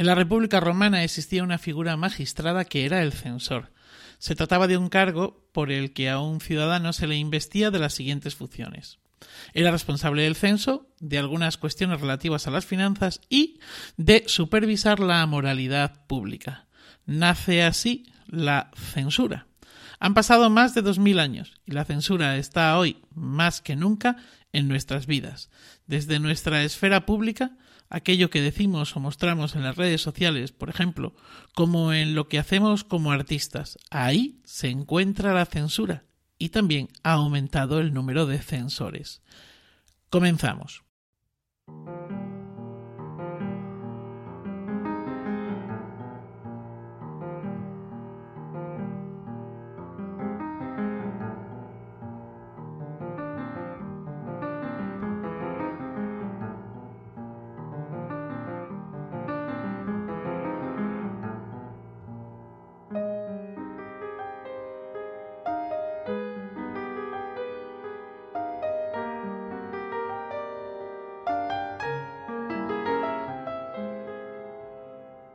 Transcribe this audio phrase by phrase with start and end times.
[0.00, 3.70] En la República Romana existía una figura magistrada que era el censor.
[4.16, 7.80] Se trataba de un cargo por el que a un ciudadano se le investía de
[7.80, 8.98] las siguientes funciones.
[9.52, 13.60] Era responsable del censo, de algunas cuestiones relativas a las finanzas y
[13.98, 16.66] de supervisar la moralidad pública.
[17.04, 19.48] Nace así la censura.
[19.98, 24.16] Han pasado más de dos mil años y la censura está hoy más que nunca
[24.54, 25.50] en nuestras vidas.
[25.86, 27.58] Desde nuestra esfera pública,
[27.90, 31.12] aquello que decimos o mostramos en las redes sociales, por ejemplo,
[31.54, 36.04] como en lo que hacemos como artistas, ahí se encuentra la censura
[36.38, 39.22] y también ha aumentado el número de censores.
[40.08, 40.82] Comenzamos.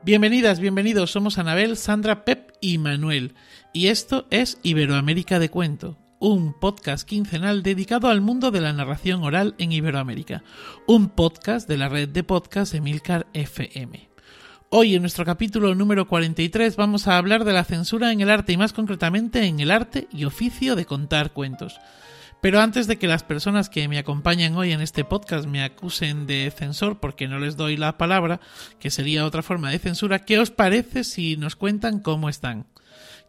[0.05, 3.33] Bienvenidas, bienvenidos, somos Anabel, Sandra, Pep y Manuel,
[3.73, 9.23] y esto es Iberoamérica de Cuento, un podcast quincenal dedicado al mundo de la narración
[9.23, 10.43] oral en Iberoamérica,
[10.85, 14.07] un podcast de la red de podcast Emilcar FM.
[14.69, 18.53] Hoy en nuestro capítulo número 43 vamos a hablar de la censura en el arte
[18.53, 21.79] y más concretamente en el arte y oficio de contar cuentos.
[22.41, 26.27] Pero antes de que las personas que me acompañan hoy en este podcast me acusen
[26.27, 28.39] de censor porque no les doy la palabra,
[28.79, 32.67] que sería otra forma de censura, ¿qué os parece si nos cuentan cómo están?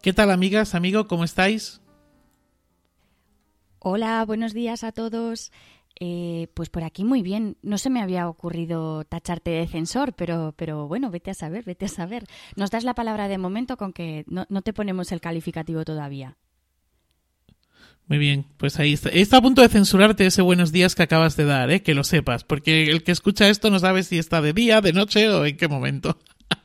[0.02, 1.08] ¿Qué tal amigas, amigo?
[1.08, 1.80] ¿Cómo estáis?
[3.78, 5.50] Hola, buenos días a todos.
[5.98, 7.56] Eh, pues por aquí muy bien.
[7.62, 11.86] No se me había ocurrido tacharte de censor, pero, pero bueno, vete a saber, vete
[11.86, 12.24] a saber.
[12.54, 16.36] Nos das la palabra de momento con que no, no te ponemos el calificativo todavía.
[18.08, 19.08] Muy bien, pues ahí está.
[19.08, 21.82] Está a punto de censurarte ese buenos días que acabas de dar, ¿eh?
[21.82, 24.92] que lo sepas, porque el que escucha esto no sabe si está de día, de
[24.92, 26.16] noche o en qué momento.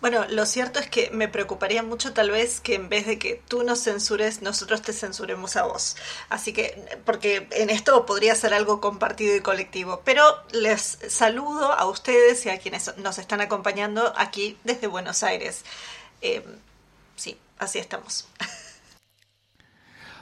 [0.00, 3.42] Bueno, lo cierto es que me preocuparía mucho tal vez que en vez de que
[3.48, 5.96] tú nos censures, nosotros te censuremos a vos.
[6.28, 10.02] Así que, porque en esto podría ser algo compartido y colectivo.
[10.04, 15.64] Pero les saludo a ustedes y a quienes nos están acompañando aquí desde Buenos Aires.
[16.20, 16.44] Eh,
[17.16, 18.28] sí, así estamos.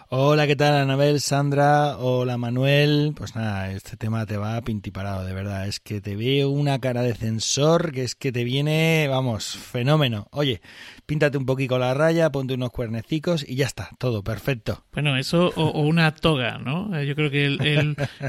[0.09, 1.99] Hola, ¿qué tal Anabel, Sandra?
[1.99, 3.13] Hola Manuel.
[3.17, 5.67] Pues nada, este tema te va pintiparado, de verdad.
[5.67, 10.29] Es que te veo una cara de censor que es que te viene, vamos, fenómeno.
[10.31, 10.61] Oye,
[11.07, 14.85] píntate un poquito la raya, ponte unos cuernecicos y ya está, todo perfecto.
[14.93, 17.03] Bueno, eso o, una toga, ¿no?
[17.03, 17.47] Yo creo que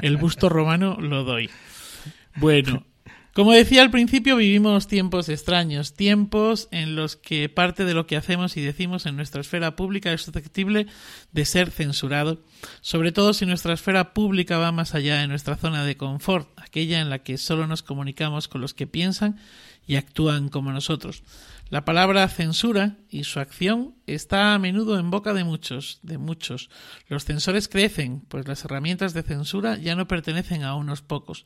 [0.01, 1.47] el busto romano lo doy.
[2.37, 2.85] Bueno,
[3.37, 8.17] como decía al principio, vivimos tiempos extraños, tiempos en los que parte de lo que
[8.17, 10.87] hacemos y decimos en nuestra esfera pública es susceptible
[11.33, 12.41] de ser censurado,
[12.81, 16.99] sobre todo si nuestra esfera pública va más allá de nuestra zona de confort, aquella
[16.99, 19.39] en la que solo nos comunicamos con los que piensan
[19.85, 21.21] y actúan como nosotros.
[21.69, 26.69] La palabra censura y su acción está a menudo en boca de muchos, de muchos.
[27.07, 31.45] Los censores crecen, pues las herramientas de censura ya no pertenecen a unos pocos.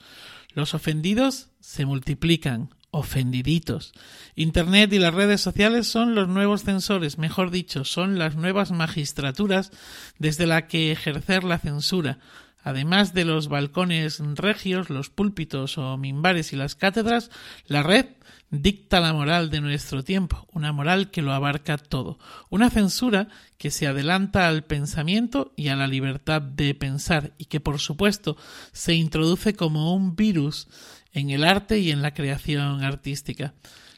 [0.54, 3.94] Los ofendidos se multiplican, ofendiditos.
[4.36, 9.72] Internet y las redes sociales son los nuevos censores, mejor dicho, son las nuevas magistraturas
[10.20, 12.20] desde la que ejercer la censura.
[12.64, 17.32] Además de los balcones regios, los púlpitos o mimbares y las cátedras,
[17.66, 18.06] la red
[18.52, 22.20] dicta la moral de nuestro tiempo, una moral que lo abarca todo,
[22.50, 27.62] una censura que se adelanta al pensamiento y a la libertad de pensar y que
[27.62, 28.36] por supuesto
[28.74, 30.68] se introduce como un virus
[31.14, 33.54] en el arte y en la creación artística.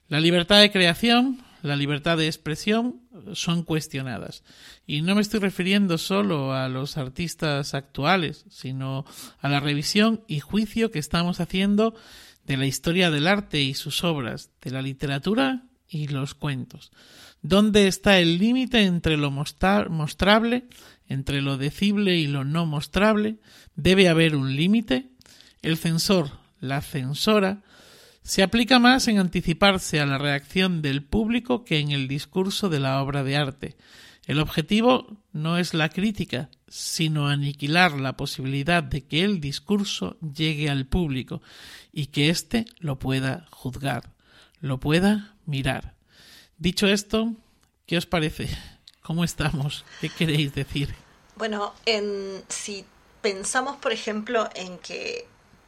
[0.08, 3.02] La libertad de creación, la libertad de expresión
[3.34, 4.44] son cuestionadas.
[4.86, 9.06] Y no me estoy refiriendo solo a los artistas actuales, sino
[9.40, 11.96] a la revisión y juicio que estamos haciendo
[12.46, 16.92] de la historia del arte y sus obras, de la literatura y los cuentos.
[17.42, 20.64] ¿Dónde está el límite entre lo mostrable,
[21.08, 23.38] entre lo decible y lo no mostrable?
[23.76, 25.10] ¿Debe haber un límite?
[25.62, 27.62] El censor, la censora,
[28.22, 32.80] se aplica más en anticiparse a la reacción del público que en el discurso de
[32.80, 33.76] la obra de arte.
[34.26, 40.72] El objetivo no es la crítica, sino aniquilar la posibilidad de que el discurso llegue
[40.72, 41.40] al público
[41.92, 44.10] y que éste lo pueda juzgar,
[44.60, 45.94] lo pueda mirar.
[46.58, 47.32] Dicho esto,
[47.86, 48.50] ¿qué os parece?
[49.04, 49.86] ¿Cómo estamos?
[50.02, 50.96] ¿Qué queréis decir?
[51.36, 52.86] Bueno, en, si
[53.22, 55.28] pensamos, por ejemplo, en que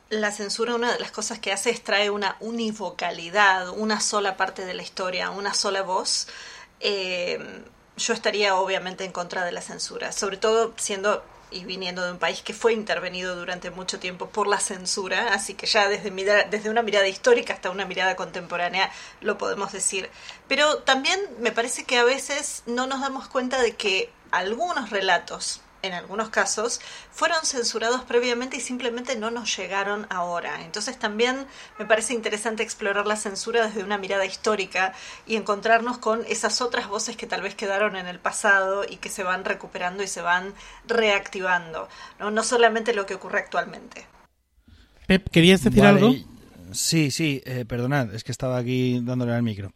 [0.09, 4.65] la censura una de las cosas que hace es trae una univocalidad, una sola parte
[4.65, 6.27] de la historia, una sola voz.
[6.79, 7.63] Eh,
[7.97, 12.17] yo estaría obviamente en contra de la censura, sobre todo siendo y viniendo de un
[12.17, 16.11] país que fue intervenido durante mucho tiempo por la censura, así que ya desde,
[16.49, 20.09] desde una mirada histórica hasta una mirada contemporánea lo podemos decir.
[20.47, 25.61] Pero también me parece que a veces no nos damos cuenta de que algunos relatos
[25.85, 30.63] en algunos casos, fueron censurados previamente y simplemente no nos llegaron ahora.
[30.63, 31.45] Entonces también
[31.79, 34.93] me parece interesante explorar la censura desde una mirada histórica
[35.25, 39.09] y encontrarnos con esas otras voces que tal vez quedaron en el pasado y que
[39.09, 40.53] se van recuperando y se van
[40.87, 41.87] reactivando,
[42.19, 44.07] no, no solamente lo que ocurre actualmente.
[45.07, 46.13] Pep, ¿querías decir algo?
[46.75, 49.71] Sí, sí, eh, perdonad, es que estaba aquí dándole al micro.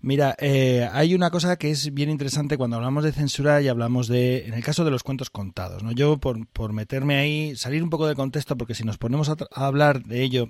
[0.00, 4.06] Mira, eh, hay una cosa que es bien interesante cuando hablamos de censura y hablamos
[4.06, 5.90] de, en el caso de los cuentos contados, ¿no?
[5.90, 9.36] Yo, por, por meterme ahí, salir un poco de contexto, porque si nos ponemos a,
[9.50, 10.48] hablar de ello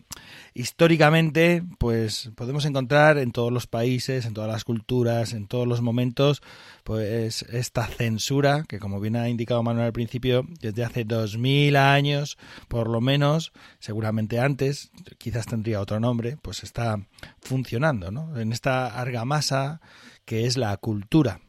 [0.55, 5.83] históricamente, pues podemos encontrar en todos los países, en todas las culturas, en todos los
[5.83, 6.43] momentos,
[6.85, 11.77] pues esta censura, que como bien ha indicado Manuel al principio, desde hace dos mil
[11.77, 17.05] años, por lo menos, seguramente antes, quizás tendría otro nombre, pues está
[17.41, 18.39] funcionando, ¿no?
[18.39, 19.81] En esta argamasa
[20.25, 21.41] que es la cultura.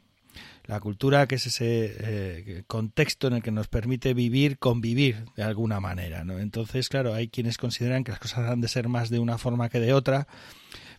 [0.67, 5.44] La cultura que es ese eh, contexto en el que nos permite vivir, convivir de
[5.44, 6.39] alguna manera, ¿no?
[6.39, 9.69] Entonces, claro, hay quienes consideran que las cosas han de ser más de una forma
[9.69, 10.27] que de otra,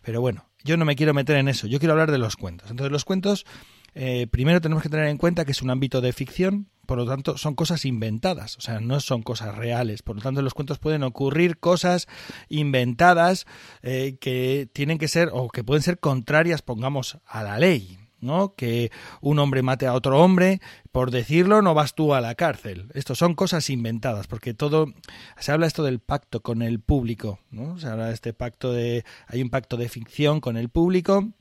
[0.03, 2.71] pero bueno, yo no me quiero meter en eso, yo quiero hablar de los cuentos.
[2.71, 3.45] Entonces, los cuentos,
[3.93, 7.05] eh, primero tenemos que tener en cuenta que es un ámbito de ficción, por lo
[7.05, 10.01] tanto son cosas inventadas, o sea, no son cosas reales.
[10.01, 12.07] Por lo tanto, en los cuentos pueden ocurrir cosas
[12.47, 13.45] inventadas
[13.81, 18.06] eh, que tienen que ser o que pueden ser contrarias, pongamos, a la ley.
[18.19, 18.55] ¿No?
[18.55, 18.91] Que
[19.21, 20.61] un hombre mate a otro hombre,
[20.91, 22.89] por decirlo, no vas tú a la cárcel.
[22.93, 24.93] Esto son cosas inventadas, porque todo
[25.39, 27.79] se habla esto del pacto con el público, ¿no?
[27.79, 31.33] Se habla de este pacto de hay un pacto de ficción con el público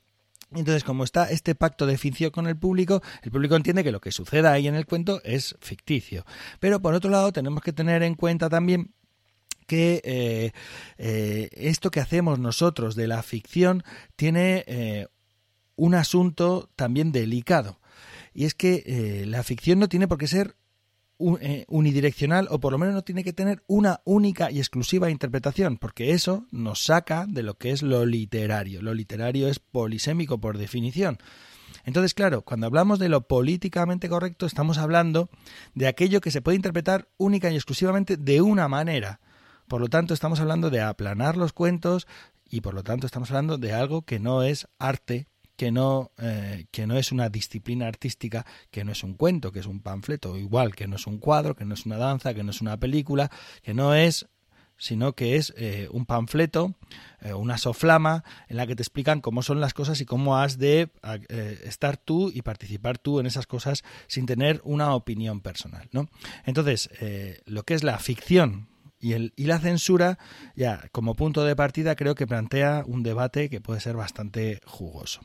[0.53, 4.01] entonces, como está este pacto de ficción con el público, el público entiende que lo
[4.01, 6.25] que suceda ahí en el cuento es ficticio.
[6.61, 8.93] Pero por otro lado, tenemos que tener en cuenta también
[9.67, 10.53] que eh,
[10.99, 13.83] eh, esto que hacemos nosotros de la ficción
[14.15, 15.09] tiene eh,
[15.77, 17.79] un asunto también delicado.
[18.35, 20.57] Y es que la ficción no tiene por qué ser
[21.19, 25.79] eh, unidireccional o por lo menos no tiene que tener una única y exclusiva interpretación,
[25.79, 28.83] porque eso nos saca de lo que es lo literario.
[28.83, 31.17] Lo literario es polisémico por definición.
[31.87, 35.31] Entonces, claro, cuando hablamos de lo políticamente correcto, estamos hablando
[35.75, 39.21] de aquello que se puede interpretar única y exclusivamente de una manera.
[39.69, 42.07] Por lo tanto, estamos hablando de aplanar los cuentos
[42.45, 46.67] y por lo tanto estamos hablando de algo que no es arte que no, eh,
[46.71, 50.37] que no es una disciplina artística, que no es un cuento, que es un panfleto,
[50.37, 52.79] igual que no es un cuadro, que no es una danza, que no es una
[52.79, 53.31] película,
[53.63, 54.27] que no es
[54.79, 56.75] sino que es eh, un panfleto,
[57.23, 60.59] eh, una soflama en la que te explican cómo son las cosas y cómo has
[60.59, 60.91] de
[61.65, 66.11] estar tú y participar tú en esas cosas sin tener una opinión personal, ¿no?
[66.45, 66.91] Entonces,
[67.47, 68.69] lo que es la ficción
[69.01, 70.19] y, el, y la censura,
[70.57, 75.23] ya como punto de partida, creo que plantea un debate que puede ser bastante jugoso.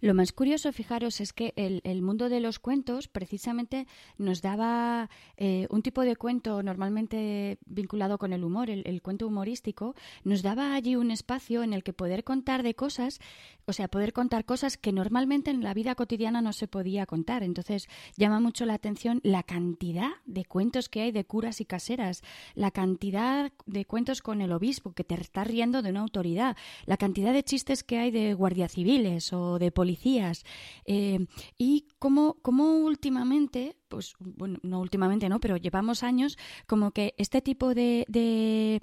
[0.00, 5.66] Lo más curioso, fijaros, es que el, mundo de los cuentos precisamente nos daba eh,
[5.70, 10.94] un tipo de cuento normalmente vinculado con el humor, el, cuento humorístico, nos daba allí
[10.94, 13.18] un espacio en el que poder contar de cosas,
[13.66, 17.42] o sea, poder contar cosas que normalmente en la vida cotidiana no se podía contar.
[17.42, 22.22] Entonces llama mucho la atención la cantidad de cuentos que hay de curas y caseras,
[22.54, 26.96] la cantidad de cuentos con el obispo que te está riendo de una autoridad, la
[26.96, 30.44] cantidad de chistes que hay de guardias civiles o de policías policías
[30.84, 31.26] eh,
[31.56, 32.36] y cómo,
[32.84, 35.40] últimamente, pues bueno, no últimamente, ¿no?
[35.40, 38.82] Pero llevamos años como que este tipo de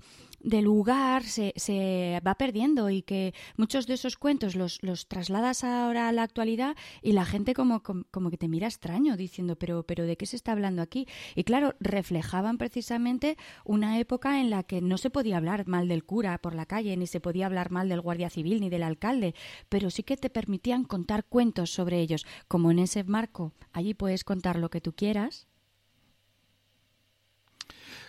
[0.62, 6.08] lugar se, se, va perdiendo y que muchos de esos cuentos los, los trasladas ahora
[6.08, 10.06] a la actualidad y la gente como, como, que te mira extraño diciendo, pero, pero
[10.06, 11.08] ¿de qué se está hablando aquí?
[11.36, 16.04] Y claro, reflejaban precisamente una época en la que no se podía hablar mal del
[16.04, 19.36] cura por la calle, ni se podía hablar mal del guardia civil ni del alcalde,
[19.70, 23.54] pero sí que te permitían contar cuentos sobre ellos, como en ese marco.
[23.72, 25.48] Allí puedes contar lo que tú quieras,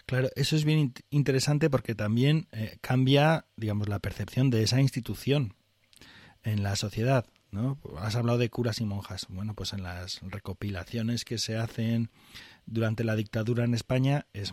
[0.07, 5.55] Claro, eso es bien interesante porque también eh, cambia, digamos, la percepción de esa institución
[6.45, 7.27] en la sociedad.
[7.51, 7.79] ¿no?
[7.99, 9.27] Has hablado de curas y monjas.
[9.29, 12.11] Bueno, pues en las recopilaciones que se hacen
[12.67, 14.53] durante la dictadura en España es,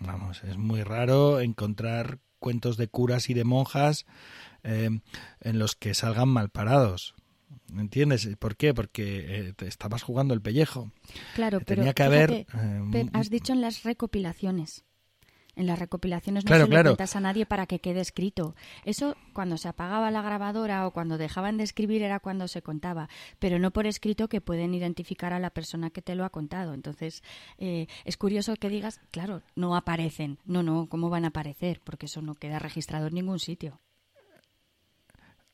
[0.00, 4.06] vamos, es muy raro encontrar cuentos de curas y de monjas
[4.62, 4.88] eh,
[5.40, 7.15] en los que salgan mal parados.
[7.76, 8.28] ¿Entiendes?
[8.38, 8.74] ¿Por qué?
[8.74, 10.90] Porque eh, te estabas jugando el pellejo.
[11.34, 12.46] Claro, pero Tenía que haber,
[13.12, 14.84] has dicho en las recopilaciones.
[15.56, 16.90] En las recopilaciones no Claro, se lo claro.
[16.90, 18.54] cuentas a nadie para que quede escrito.
[18.84, 23.08] Eso cuando se apagaba la grabadora o cuando dejaban de escribir era cuando se contaba,
[23.38, 26.74] pero no por escrito que pueden identificar a la persona que te lo ha contado.
[26.74, 27.22] Entonces,
[27.56, 30.38] eh, es curioso que digas, claro, no aparecen.
[30.44, 31.80] No, no, ¿cómo van a aparecer?
[31.82, 33.80] Porque eso no queda registrado en ningún sitio.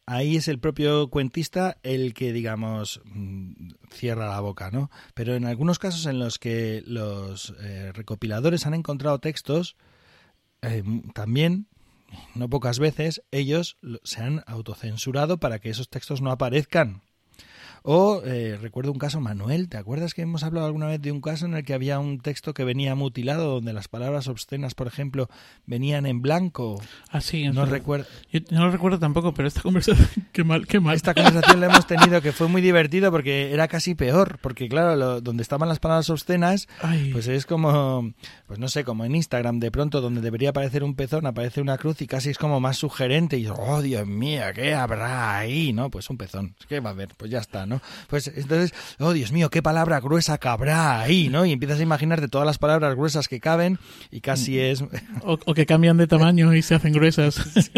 [0.06, 3.52] Ahí es el propio cuentista el que, digamos, mm,
[3.90, 4.90] cierra la boca, ¿no?
[5.14, 9.76] Pero en algunos casos en los que los eh, recopiladores han encontrado textos,
[10.62, 10.82] eh,
[11.14, 11.66] también,
[12.34, 17.02] no pocas veces, ellos lo- se han autocensurado para que esos textos no aparezcan.
[17.84, 21.20] O eh, recuerdo un caso, Manuel, ¿te acuerdas que hemos hablado alguna vez de un
[21.20, 24.86] caso en el que había un texto que venía mutilado, donde las palabras obscenas, por
[24.86, 25.28] ejemplo,
[25.66, 26.80] venían en blanco?
[27.10, 28.06] Así No recuerdo.
[28.32, 30.94] Yo no lo recuerdo tampoco, pero esta conversación, qué mal, qué mal.
[30.94, 34.94] Esta conversación la hemos tenido que fue muy divertido porque era casi peor, porque claro,
[34.94, 37.10] lo- donde estaban las palabras obscenas, Ay.
[37.12, 38.12] pues es como,
[38.46, 41.78] pues no sé, como en Instagram, de pronto donde debería aparecer un pezón, aparece una
[41.78, 45.72] cruz y casi es como más sugerente y oh Dios mío, ¿qué habrá ahí?
[45.72, 45.90] ¿No?
[45.90, 47.08] Pues un pezón, ¿qué va a haber?
[47.16, 47.71] Pues ya está, ¿no?
[48.08, 51.46] Pues entonces, oh Dios mío, qué palabra gruesa cabrá ahí, ¿no?
[51.46, 53.78] Y empiezas a imaginarte todas las palabras gruesas que caben
[54.10, 54.82] y casi es...
[55.24, 57.40] O, o que cambian de tamaño y se hacen gruesas.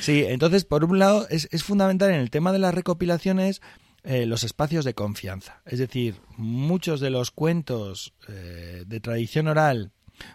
[0.00, 3.60] Sí, entonces, por un lado, es, es fundamental en el tema de las recopilaciones
[4.04, 5.60] eh, los espacios de confianza.
[5.66, 9.92] Es decir, muchos de los cuentos eh, de tradición oral,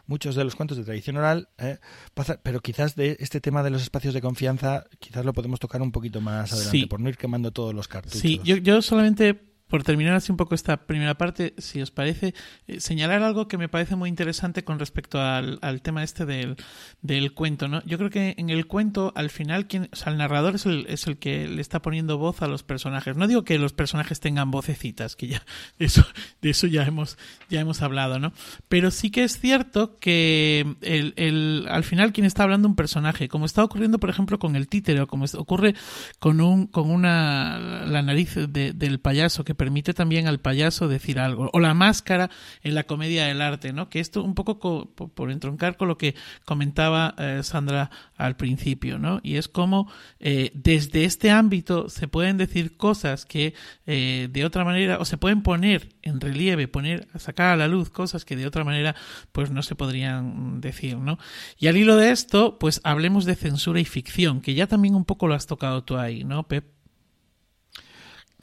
[0.07, 1.77] muchos de los cuentos de tradición oral, eh,
[2.13, 5.81] pasa- pero quizás de este tema de los espacios de confianza, quizás lo podemos tocar
[5.81, 6.85] un poquito más adelante, Sí.
[6.85, 8.19] por no ir quemando todos los cartuchos.
[8.19, 12.35] Sí, yo, yo solamente, por terminar así un poco esta primera parte, si os parece,
[12.67, 16.57] eh, señalar algo que me parece muy interesante con respecto al, al tema este del,
[17.01, 17.83] del cuento, ¿no?
[17.83, 20.85] Yo creo que en el cuento, al final, quien, o sea, el narrador es el,
[20.89, 23.17] es el que le está poniendo voz a los personajes.
[23.17, 25.41] No digo que los personajes tengan vocecitas, que ya,
[25.79, 26.05] de eso,
[26.43, 27.17] de eso ya hemos,
[27.49, 28.31] ya hemos hablado, ¿no?
[28.69, 33.27] Pero sí que es cierto que el, el, al final quien está hablando un personaje,
[33.27, 35.73] como está ocurriendo, por ejemplo, con el títere, o como ocurre
[36.19, 41.19] con un, con una, la nariz de- del payaso, que permite también al payaso decir
[41.19, 42.29] algo, o la máscara
[42.63, 43.87] en la comedia del arte, ¿no?
[43.89, 48.35] Que esto un poco co- por, por entroncar con lo que comentaba eh, Sandra al
[48.35, 49.21] principio, ¿no?
[49.23, 49.89] Y es como
[50.19, 53.53] eh, desde este ámbito se pueden decir cosas que
[53.85, 57.89] eh, de otra manera, o se pueden poner en relieve, poner, sacar a la luz
[57.89, 58.95] cosas que de otra manera
[59.31, 61.17] pues no se podrían decir, ¿no?
[61.57, 65.05] Y al hilo de esto, pues hablemos de censura y ficción, que ya también un
[65.05, 66.65] poco lo has tocado tú ahí, ¿no, Pep?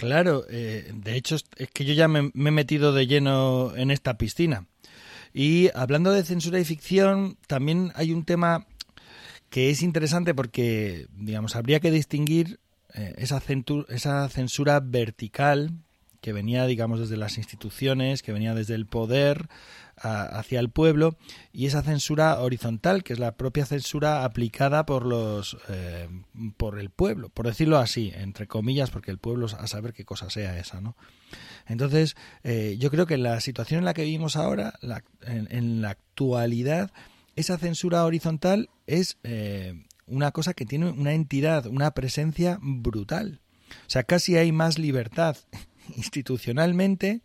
[0.01, 4.17] Claro, eh, de hecho es que yo ya me, he metido de lleno en esta
[4.17, 4.65] piscina.
[5.35, 8.67] Y hablando de censura y ficción, también hay un tema
[9.51, 12.61] que es interesante porque, digamos, habría que distinguir
[12.95, 15.71] eh, esa censura vertical
[16.21, 19.49] que venía, digamos, desde las instituciones, que venía desde el poder
[19.97, 21.17] a- hacia el pueblo,
[21.53, 26.09] y esa censura horizontal, que es la propia censura aplicada por los eh,
[26.57, 30.31] por el pueblo, por decirlo así, entre comillas, porque el pueblo a saber qué cosa
[30.31, 30.97] sea esa, ¿no?
[31.67, 35.83] Entonces, eh, yo creo que la situación en la que vivimos ahora, la- en, en
[35.83, 36.91] la actualidad,
[37.37, 43.41] esa censura horizontal es eh, una cosa que tiene una entidad, una presencia brutal.
[43.71, 45.37] O sea, casi hay más libertad
[45.97, 47.23] institucionalmente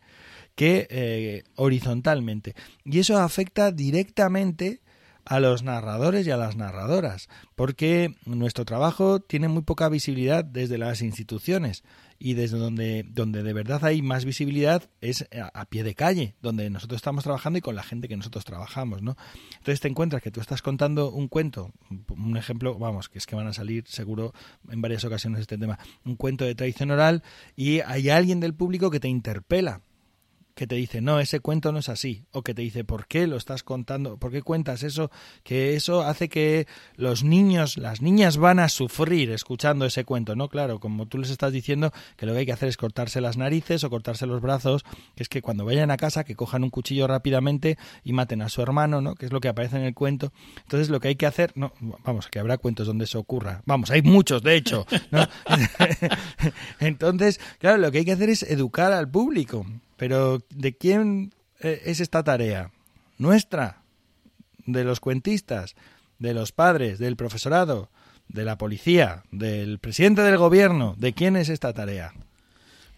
[0.56, 2.56] que eh, horizontalmente.
[2.84, 4.82] Y eso afecta directamente
[5.26, 10.78] a los narradores y a las narradoras, porque nuestro trabajo tiene muy poca visibilidad desde
[10.78, 11.84] las instituciones
[12.18, 16.70] y desde donde, donde de verdad hay más visibilidad es a, pie de calle, donde
[16.70, 19.18] nosotros estamos trabajando y con la gente que nosotros trabajamos, ¿no?
[19.58, 21.72] Entonces te encuentras que tú estás contando un cuento,
[22.10, 24.34] un ejemplo, vamos, que es que van a salir seguro
[24.70, 27.24] en varias ocasiones este tema, un cuento de tradición oral
[27.56, 29.82] y hay alguien del público que te interpela
[30.56, 33.28] que te dice, no, ese cuento no es así, o que te dice, ¿por qué
[33.28, 34.18] lo estás contando?
[34.18, 35.12] ¿Por qué cuentas eso?
[35.44, 40.48] Que eso hace que los niños, las niñas van a sufrir escuchando ese cuento, ¿no?
[40.48, 43.36] Claro, como tú les estás diciendo que lo que hay que hacer es cortarse las
[43.36, 44.86] narices o cortarse los brazos,
[45.16, 48.48] que es que cuando vayan a casa que cojan un cuchillo rápidamente y maten a
[48.48, 49.16] su hermano, ¿no?
[49.16, 50.32] Que es lo que aparece en el cuento.
[50.64, 51.74] Entonces lo que hay que hacer, no,
[52.06, 53.62] vamos, que habrá cuentos donde eso ocurra.
[53.66, 55.28] Vamos, hay muchos, de hecho, ¿no?
[56.80, 59.66] Entonces, claro, lo que hay que hacer es educar al público.
[59.98, 62.72] Pero ¿de quién eh, es esta tarea?
[63.18, 63.82] Nuestra,
[64.66, 65.76] de los cuentistas,
[66.20, 67.90] de los padres, del profesorado,
[68.28, 70.96] de la policía, del presidente del gobierno.
[70.98, 72.14] ¿De quién es esta tarea?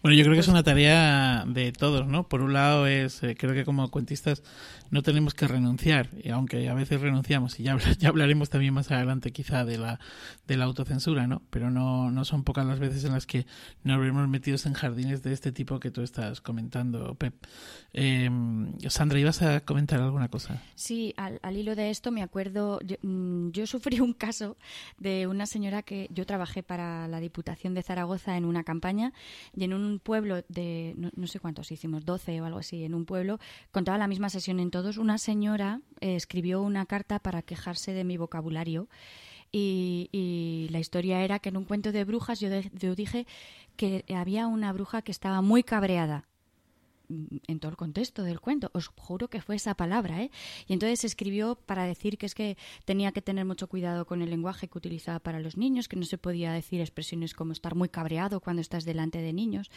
[0.00, 2.28] Bueno, yo creo que es una tarea de todos, ¿no?
[2.28, 4.44] Por un lado es, eh, creo que como cuentistas
[4.90, 8.90] no tenemos que renunciar, y aunque a veces renunciamos, y ya, ya hablaremos también más
[8.90, 9.98] adelante quizá de la,
[10.46, 11.42] de la autocensura, ¿no?
[11.50, 13.44] Pero no, no son pocas las veces en las que
[13.82, 17.34] nos vemos metidos en jardines de este tipo que tú estás comentando, Pep.
[17.92, 18.30] Eh,
[18.88, 20.62] Sandra, ¿ibas a comentar alguna cosa?
[20.76, 24.56] Sí, al, al hilo de esto me acuerdo, yo, mm, yo, sufrí un caso
[24.98, 29.12] de una señora que yo trabajé para la Diputación de Zaragoza en una campaña
[29.56, 32.94] y en un pueblo de, no, no sé cuántos hicimos, 12 o algo así, en
[32.94, 33.38] un pueblo,
[33.70, 38.04] contaba la misma sesión en todos, una señora eh, escribió una carta para quejarse de
[38.04, 38.88] mi vocabulario.
[39.50, 43.26] Y, y, la historia era que en un cuento de brujas yo, de, yo dije
[43.76, 46.27] que había una bruja que estaba muy cabreada
[47.08, 48.70] en todo el contexto del cuento.
[48.74, 50.30] Os juro que fue esa palabra, ¿eh?
[50.66, 54.30] Y entonces escribió para decir que es que tenía que tener mucho cuidado con el
[54.30, 57.88] lenguaje que utilizaba para los niños, que no se podía decir expresiones como estar muy
[57.88, 59.70] cabreado cuando estás delante de niños,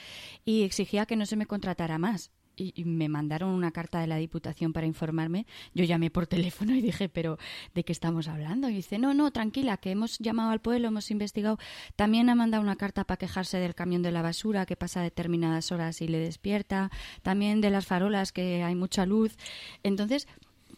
[0.45, 4.17] y exigía que no se me contratara más y, me mandaron una carta de la
[4.17, 5.45] Diputación para informarme.
[5.73, 7.37] Yo llamé por teléfono y dije, pero
[7.73, 8.69] ¿de qué estamos hablando?
[8.69, 11.57] Y dice, no, no, tranquila, que hemos llamado al pueblo, hemos investigado.
[11.95, 15.71] También ha mandado una carta para quejarse del camión de la basura que pasa determinadas
[15.71, 16.91] horas y le despierta.
[17.21, 19.35] También de las farolas, que hay mucha luz.
[19.83, 20.27] Entonces,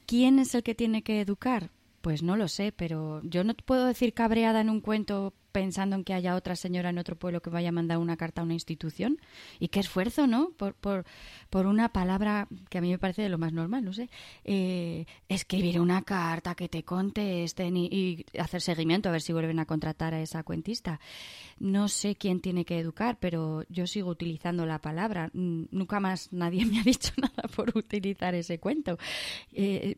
[0.06, 1.72] ¿quién es el que tiene que educar?
[2.02, 6.04] Pues no lo sé, pero yo no puedo decir cabreada en un cuento pensando en
[6.04, 8.54] que haya otra señora en otro pueblo que vaya a mandar una carta a una
[8.54, 9.20] institución.
[9.60, 10.50] Y qué esfuerzo, ¿no?
[10.58, 11.06] Por, por,
[11.50, 14.10] por una palabra que a mí me parece de lo más normal, no sé.
[14.44, 19.60] Eh, escribir una carta que te contesten y, y, hacer seguimiento a ver si vuelven
[19.60, 21.00] a contratar a esa cuentista.
[21.60, 25.30] No sé quién tiene que educar, pero yo sigo utilizando la palabra.
[25.34, 28.98] Nunca más nadie me ha dicho nada por utilizar ese cuento.
[29.54, 29.96] Eh,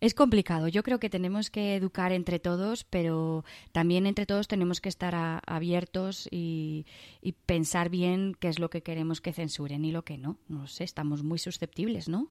[0.00, 0.66] es complicado.
[0.68, 5.42] Yo creo que tenemos que educar entre todos, pero también entre todos tenemos que estar
[5.46, 6.86] abiertos y,
[7.20, 10.38] y, pensar bien qué es lo que queremos que censuren y lo que no.
[10.48, 12.30] No sé, estamos muy susceptibles, ¿no?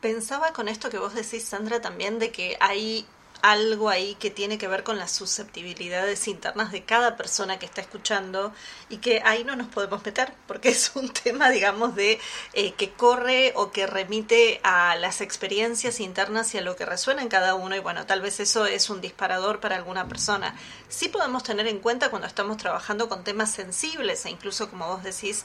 [0.00, 3.06] Pensaba con esto que vos decís, Sandra, también de que hay
[3.42, 7.80] algo ahí que tiene que ver con las susceptibilidades internas de cada persona que está
[7.80, 8.52] escuchando
[8.88, 12.20] y que ahí no nos podemos meter porque es un tema, digamos, de
[12.52, 17.22] eh, que corre o que remite a las experiencias internas y a lo que resuena
[17.22, 20.56] en cada uno y bueno, tal vez eso es un disparador para alguna persona.
[20.88, 25.02] Sí podemos tener en cuenta cuando estamos trabajando con temas sensibles e incluso, como vos
[25.02, 25.44] decís,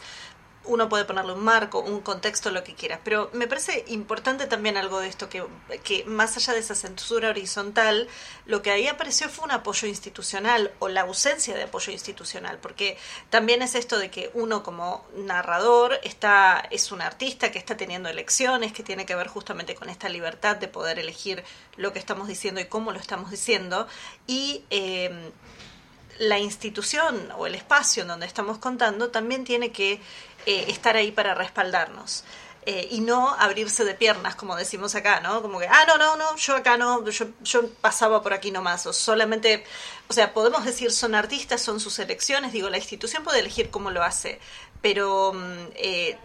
[0.64, 3.00] uno puede ponerle un marco, un contexto, lo que quieras.
[3.04, 5.44] Pero me parece importante también algo de esto, que,
[5.84, 8.08] que más allá de esa censura horizontal,
[8.46, 12.98] lo que ahí apareció fue un apoyo institucional o la ausencia de apoyo institucional, porque
[13.30, 18.10] también es esto de que uno como narrador está, es un artista que está teniendo
[18.10, 21.44] elecciones, que tiene que ver justamente con esta libertad de poder elegir
[21.76, 23.88] lo que estamos diciendo y cómo lo estamos diciendo,
[24.28, 25.32] y eh,
[26.22, 30.00] la institución o el espacio en donde estamos contando también tiene que
[30.46, 32.24] eh, estar ahí para respaldarnos.
[32.64, 35.42] Eh, y no abrirse de piernas, como decimos acá, ¿no?
[35.42, 38.86] Como que, ah, no, no, no, yo acá no, yo, yo pasaba por aquí nomás,
[38.86, 39.64] o solamente,
[40.08, 43.90] o sea, podemos decir son artistas, son sus elecciones, digo, la institución puede elegir cómo
[43.90, 44.40] lo hace,
[44.80, 45.34] pero
[45.74, 46.20] eh,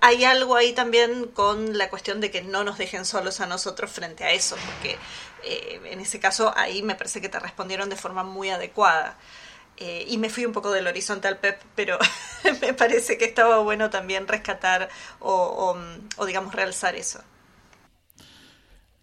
[0.00, 3.90] hay algo ahí también con la cuestión de que no nos dejen solos a nosotros
[3.90, 4.98] frente a eso, porque
[5.44, 9.18] eh, en ese caso ahí me parece que te respondieron de forma muy adecuada.
[9.78, 11.98] Eh, y me fui un poco del horizontal Pep, pero
[12.60, 17.22] me parece que estaba bueno también rescatar o, o, o, digamos realzar eso.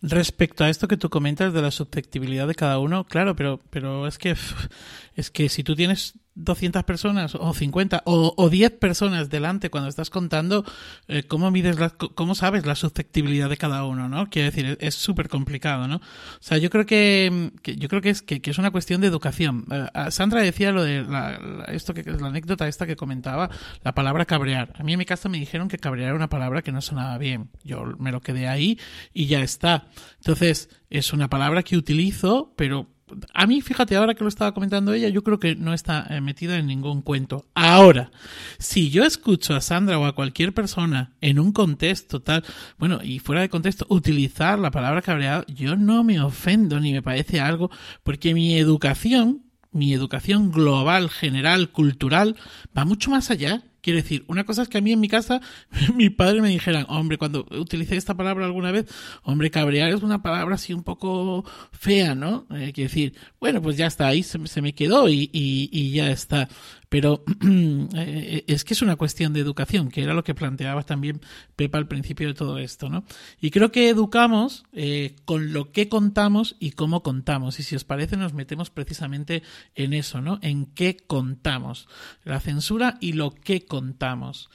[0.01, 4.07] Respecto a esto que tú comentas de la susceptibilidad de cada uno, claro, pero, pero
[4.07, 4.35] es que
[5.15, 9.89] es que si tú tienes 200 personas o 50 o, o 10 personas delante cuando
[9.89, 10.65] estás contando,
[11.07, 11.77] eh, ¿cómo mides
[12.15, 14.29] cómo sabes la susceptibilidad de cada uno, no?
[14.29, 15.97] Quiero decir, es súper complicado, ¿no?
[15.97, 16.01] O
[16.39, 19.65] sea, yo creo que, yo creo que es que, es una cuestión de educación.
[19.69, 23.49] Uh, Sandra decía lo de la, la, esto que la anécdota esta que comentaba,
[23.83, 24.73] la palabra cabrear.
[24.79, 27.17] A mí en mi casa me dijeron que cabrear era una palabra que no sonaba
[27.17, 27.49] bien.
[27.63, 28.79] Yo me lo quedé ahí
[29.13, 29.87] y ya está.
[30.17, 32.87] Entonces, es una palabra que utilizo, pero
[33.33, 36.21] a mí, fíjate, ahora que lo estaba comentando ella, yo creo que no está eh,
[36.21, 37.45] metida en ningún cuento.
[37.53, 38.11] Ahora,
[38.57, 42.43] si yo escucho a Sandra o a cualquier persona en un contexto tal,
[42.77, 47.01] bueno, y fuera de contexto, utilizar la palabra cabreado, yo no me ofendo ni me
[47.01, 47.69] parece algo,
[48.03, 52.35] porque mi educación, mi educación global, general, cultural,
[52.77, 53.63] va mucho más allá.
[53.81, 55.41] Quiero decir, una cosa es que a mí en mi casa
[55.95, 58.85] mi padre me dijera, hombre, cuando utilicé esta palabra alguna vez,
[59.23, 62.45] hombre, cabrear es una palabra así un poco fea, ¿no?
[62.51, 65.91] Eh, quiero decir, bueno, pues ya está, ahí se, se me quedó y, y, y,
[65.91, 66.49] ya está.
[66.89, 67.23] Pero
[67.95, 71.21] eh, es que es una cuestión de educación, que era lo que planteaba también
[71.55, 73.03] Pepa al principio de todo esto, ¿no?
[73.39, 77.59] Y creo que educamos eh, con lo que contamos y cómo contamos.
[77.59, 79.43] Y si os parece, nos metemos precisamente
[79.75, 80.39] en eso, ¿no?
[80.41, 81.87] En qué contamos.
[82.23, 84.49] La censura y lo que contamos.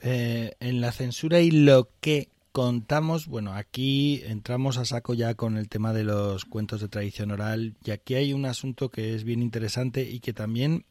[0.00, 5.56] Eh, en la censura y lo que contamos, bueno, aquí entramos a saco ya con
[5.56, 9.24] el tema de los cuentos de tradición oral y aquí hay un asunto que es
[9.24, 10.84] bien interesante y que también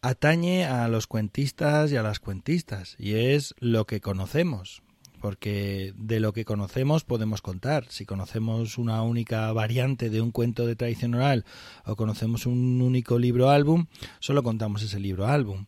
[0.00, 4.82] atañe a los cuentistas y a las cuentistas y es lo que conocemos
[5.20, 7.86] porque de lo que conocemos podemos contar.
[7.88, 11.44] Si conocemos una única variante de un cuento de tradición oral
[11.84, 13.86] o conocemos un único libro álbum,
[14.20, 15.66] solo contamos ese libro álbum.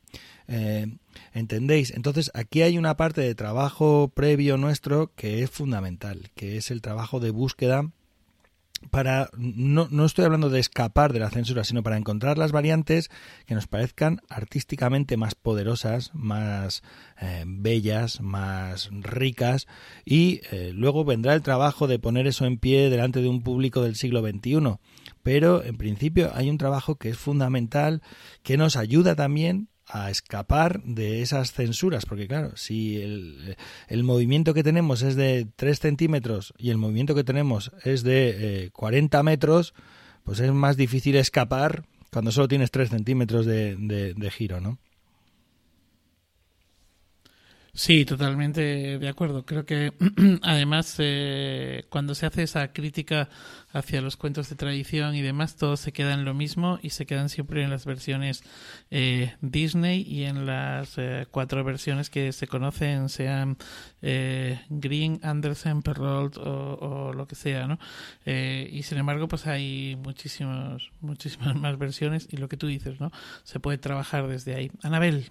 [0.49, 0.87] Eh,
[1.33, 1.93] ¿Entendéis?
[1.93, 6.83] Entonces aquí hay una parte de trabajo previo nuestro que es fundamental, que es el
[6.83, 7.91] trabajo de búsqueda
[8.91, 13.11] para no, no, estoy hablando de escapar de la censura, sino para encontrar las variantes
[13.47, 16.83] que nos parezcan artísticamente más poderosas, más
[17.21, 19.67] eh, bellas, más ricas
[20.05, 23.83] y eh, luego vendrá el trabajo de poner eso en pie delante de un público
[23.83, 24.79] del siglo XXI.
[25.23, 28.03] Pero en principio hay un trabajo que es fundamental,
[28.43, 34.63] que nos ayuda también a escapar de esas censuras, porque claro, si el, movimiento que
[34.63, 39.75] tenemos es de 3 centímetros y el movimiento que tenemos es de eh, 40 metros,
[40.25, 44.79] pues es más difícil escapar cuando solo tienes 3 centímetros de, de giro, ¿no?
[47.73, 49.45] Sí, totalmente de acuerdo.
[49.47, 49.93] Creo que
[50.43, 53.29] además eh, cuando se hace esa crítica
[53.73, 57.07] hacia los cuentos de tradición y demás, todo se queda en lo mismo y se
[57.07, 58.43] quedan siempre en las versiones
[58.91, 63.57] eh, Disney y en las eh, cuatro versiones que se conocen, sean
[64.03, 67.79] eh, Green, Andersen, Perrault o, o, lo que sea, ¿no?
[68.27, 73.01] Eh, y sin embargo, pues hay muchísimos, muchísimas más versiones y lo que tú dices,
[73.01, 73.13] ¿no?
[73.45, 74.71] Se puede trabajar desde ahí.
[74.83, 75.31] Anabel.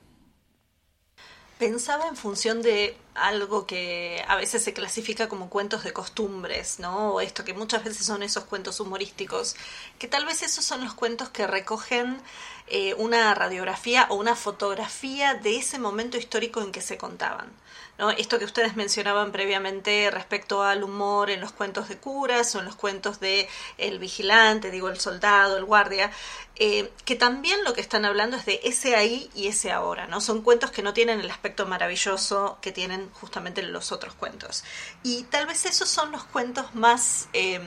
[1.59, 2.95] Pensaba en función de
[3.27, 7.13] algo que a veces se clasifica como cuentos de costumbres, ¿no?
[7.13, 9.55] O esto que muchas veces son esos cuentos humorísticos,
[9.97, 12.21] que tal vez esos son los cuentos que recogen
[12.67, 17.51] eh, una radiografía o una fotografía de ese momento histórico en que se contaban.
[17.99, 18.11] ¿no?
[18.11, 22.65] Esto que ustedes mencionaban previamente respecto al humor en los cuentos de curas o en
[22.65, 26.09] los cuentos de el vigilante, digo, el soldado, el guardia,
[26.55, 30.21] eh, que también lo que están hablando es de ese ahí y ese ahora, ¿no?
[30.21, 34.63] Son cuentos que no tienen el aspecto maravilloso que tienen justamente los otros cuentos.
[35.03, 37.27] Y tal vez esos son los cuentos más...
[37.33, 37.59] Eh,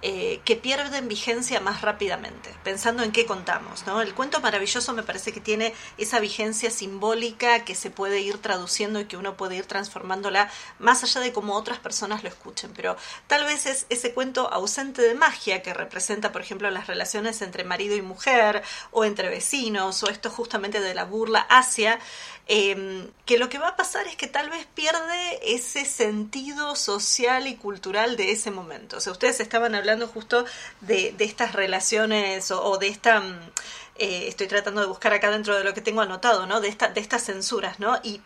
[0.00, 3.84] eh, que pierden vigencia más rápidamente, pensando en qué contamos.
[3.84, 4.00] ¿no?
[4.00, 9.00] El cuento maravilloso me parece que tiene esa vigencia simbólica que se puede ir traduciendo
[9.00, 12.72] y que uno puede ir transformándola más allá de cómo otras personas lo escuchen.
[12.76, 17.42] Pero tal vez es ese cuento ausente de magia que representa, por ejemplo, las relaciones
[17.42, 21.98] entre marido y mujer o entre vecinos o esto justamente de la burla hacia
[22.48, 27.46] eh, que lo que va a pasar es que tal vez pierde ese sentido social
[27.46, 28.96] y cultural de ese momento.
[28.96, 30.46] O sea, ustedes estaban hablando justo
[30.80, 33.22] de, de estas relaciones o, o de esta...
[34.00, 36.60] Eh, estoy tratando de buscar acá dentro de lo que tengo anotado, ¿no?
[36.60, 37.98] De, esta, de estas censuras, ¿no?
[38.04, 38.22] Y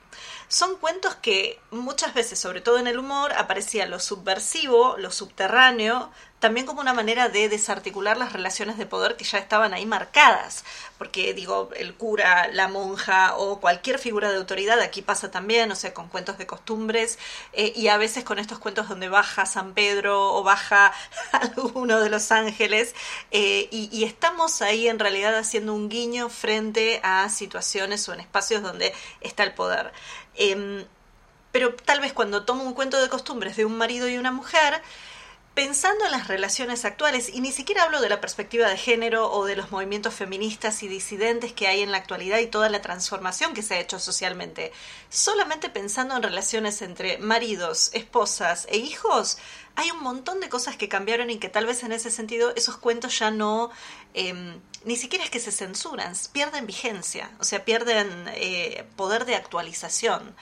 [0.53, 6.11] son cuentos que muchas veces, sobre todo en el humor, aparecía lo subversivo, lo subterráneo,
[6.41, 10.65] también como una manera de desarticular las relaciones de poder que ya estaban ahí marcadas.
[10.99, 15.77] Porque digo, el cura, la monja o cualquier figura de autoridad, aquí pasa también, o
[15.77, 17.19] sea, con cuentos de costumbres
[17.55, 20.93] eh, y a veces con estos cuentos donde baja San Pedro o baja
[21.33, 22.95] alguno de los ángeles
[23.31, 28.21] eh, y, y estamos ahí en realidad haciendo un guiño frente a situaciones o en
[28.21, 29.93] espacios donde está el poder.
[30.37, 30.85] Eh,
[31.53, 34.81] pero tal vez cuando tomo un cuento de costumbres de un marido y una mujer,
[35.55, 39.45] pensando en las relaciones actuales, y ni siquiera hablo de la perspectiva de género o
[39.45, 43.53] de los movimientos feministas y disidentes que hay en la actualidad y toda la transformación
[43.53, 44.73] que se ha hecho socialmente,
[45.11, 49.37] solamente pensando en relaciones entre maridos, esposas e hijos,
[49.77, 52.79] hay un montón de cosas que cambiaron y que tal vez en ese sentido esos
[52.79, 53.71] cuentos ya no,
[54.15, 59.35] eh, ni siquiera es que se censuran, pierden vigencia, o sea, pierden eh, poder de
[59.35, 60.35] actualización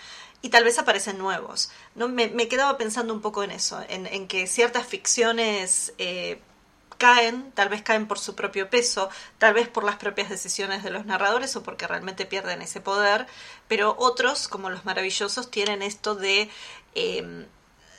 [0.42, 1.70] y tal vez aparecen nuevos.
[1.94, 2.08] ¿no?
[2.08, 6.40] Me, me quedaba pensando un poco en eso, en, en que ciertas ficciones eh,
[6.98, 10.90] caen, tal vez caen por su propio peso, tal vez por las propias decisiones de
[10.90, 13.26] los narradores o porque realmente pierden ese poder,
[13.68, 16.50] pero otros, como los maravillosos, tienen esto de...
[16.94, 17.46] Eh,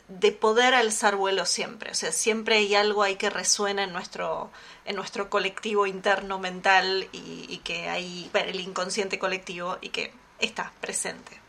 [0.08, 4.52] de poder alzar vuelo siempre, o sea, siempre hay algo ahí que resuena en nuestro,
[4.84, 10.74] en nuestro colectivo interno mental y, y que hay el inconsciente colectivo y que está
[10.82, 11.41] presente.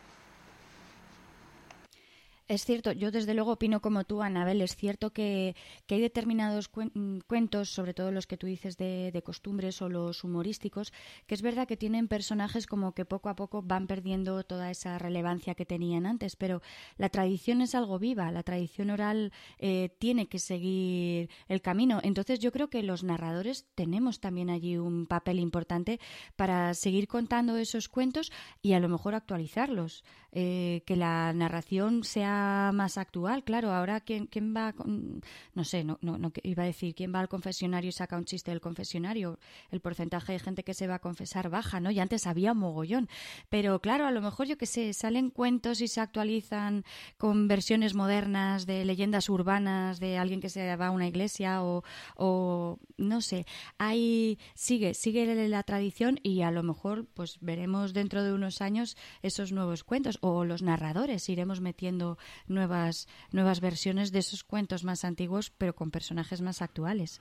[2.53, 4.61] Es cierto, yo desde luego opino como tú, Anabel.
[4.61, 5.55] Es cierto que,
[5.89, 10.93] hay determinados cuentos, sobre todo los que tú dices de, costumbres o los humorísticos,
[11.25, 14.99] que es verdad que tienen personajes como que poco a poco van perdiendo toda esa
[14.99, 16.61] relevancia que tenían antes, pero
[16.97, 22.01] la tradición es algo viva, la tradición oral eh, tiene que seguir el camino.
[22.03, 25.99] Entonces yo creo que los narradores tenemos también allí un papel importante
[26.35, 30.03] para seguir contando esos cuentos y a lo mejor actualizarlos.
[30.35, 33.43] Eh, que la narración sea más actual.
[33.43, 34.73] Claro, ahora quién, quién va,
[35.53, 38.49] no sé, no, no, iba a decir quién va al confesionario y saca un chiste
[38.49, 39.37] del confesionario.
[39.69, 41.91] El porcentaje de gente que se va a confesar baja, ¿no?
[41.91, 43.09] Y antes había mogollón.
[43.49, 46.83] Pero claro, a lo mejor yo que sé, salen cuentos y se actualizan
[47.19, 51.83] con versiones modernas de leyendas urbanas de alguien que se va a una iglesia o,
[52.15, 53.45] o no sé.
[53.77, 58.97] Ahí sigue, sigue la tradición y a lo mejor pues veremos dentro de unos años
[59.21, 65.03] esos nuevos cuentos o los narradores iremos metiendo nuevas, nuevas versiones de esos cuentos más
[65.03, 67.19] antiguos, pero con personajes más actuales.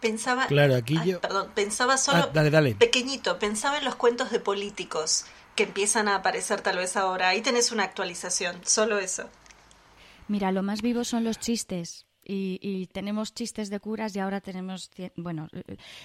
[0.00, 1.20] Pensaba, claro, aquí yo...
[1.20, 6.62] perdón, pensaba solo ah, pequeñito, pensaba en los cuentos de políticos que empiezan a aparecer
[6.62, 7.28] tal vez ahora.
[7.28, 9.28] Ahí tenés una actualización, solo eso.
[10.28, 12.06] Mira, lo más vivo son los chistes.
[12.24, 15.48] Y, tenemos chistes de curas y ahora tenemos, bueno,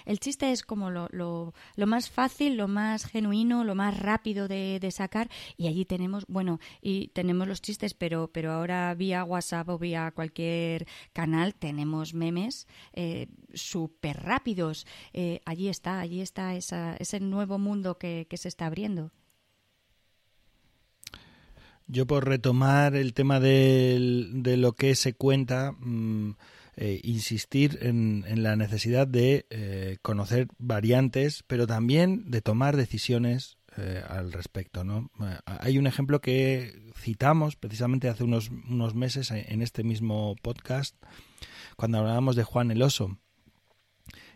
[0.06, 1.54] el chiste es como lo, lo,
[1.88, 7.10] más fácil, lo más genuino, lo más rápido de, sacar y allí tenemos, bueno, y
[7.10, 13.28] tenemos los chistes, pero, pero ahora vía WhatsApp o vía cualquier canal tenemos memes eh,
[13.54, 14.88] súper rápidos.
[15.14, 19.12] Eh, allí está, allí está esa, ese nuevo mundo que se está abriendo.
[21.88, 26.36] Yo por retomar el tema de, de lo que se cuenta, mm,
[26.78, 33.58] eh, insistir en, en, la necesidad de eh, conocer variantes, pero también de tomar decisiones
[33.78, 34.84] eh, al respecto.
[34.84, 35.10] ¿no?
[35.46, 40.96] hay un ejemplo que citamos precisamente hace unos, unos meses en este mismo podcast,
[41.78, 43.18] cuando hablábamos de Juan el Oso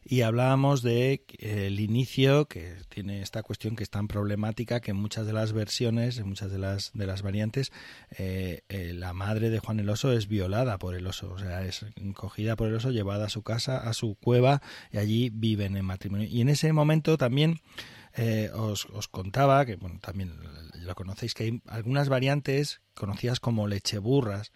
[0.04, 4.92] y hablábamos de eh, el inicio que tiene esta cuestión que es tan problemática que
[4.92, 7.72] en muchas de las versiones en muchas de las de las variantes
[8.18, 11.32] eh, eh, la madre de Juan el oso es violada por el oso.
[11.32, 11.86] O sea es
[12.16, 15.86] cogida por el oso llevada a su casa a su cueva y allí viven en
[15.86, 16.28] matrimonio.
[16.28, 17.60] Y en ese momento también
[18.54, 20.34] os, os, contaba, que bueno, también
[20.74, 24.52] lo conocéis, que hay algunas variantes conocidas como lecheburras,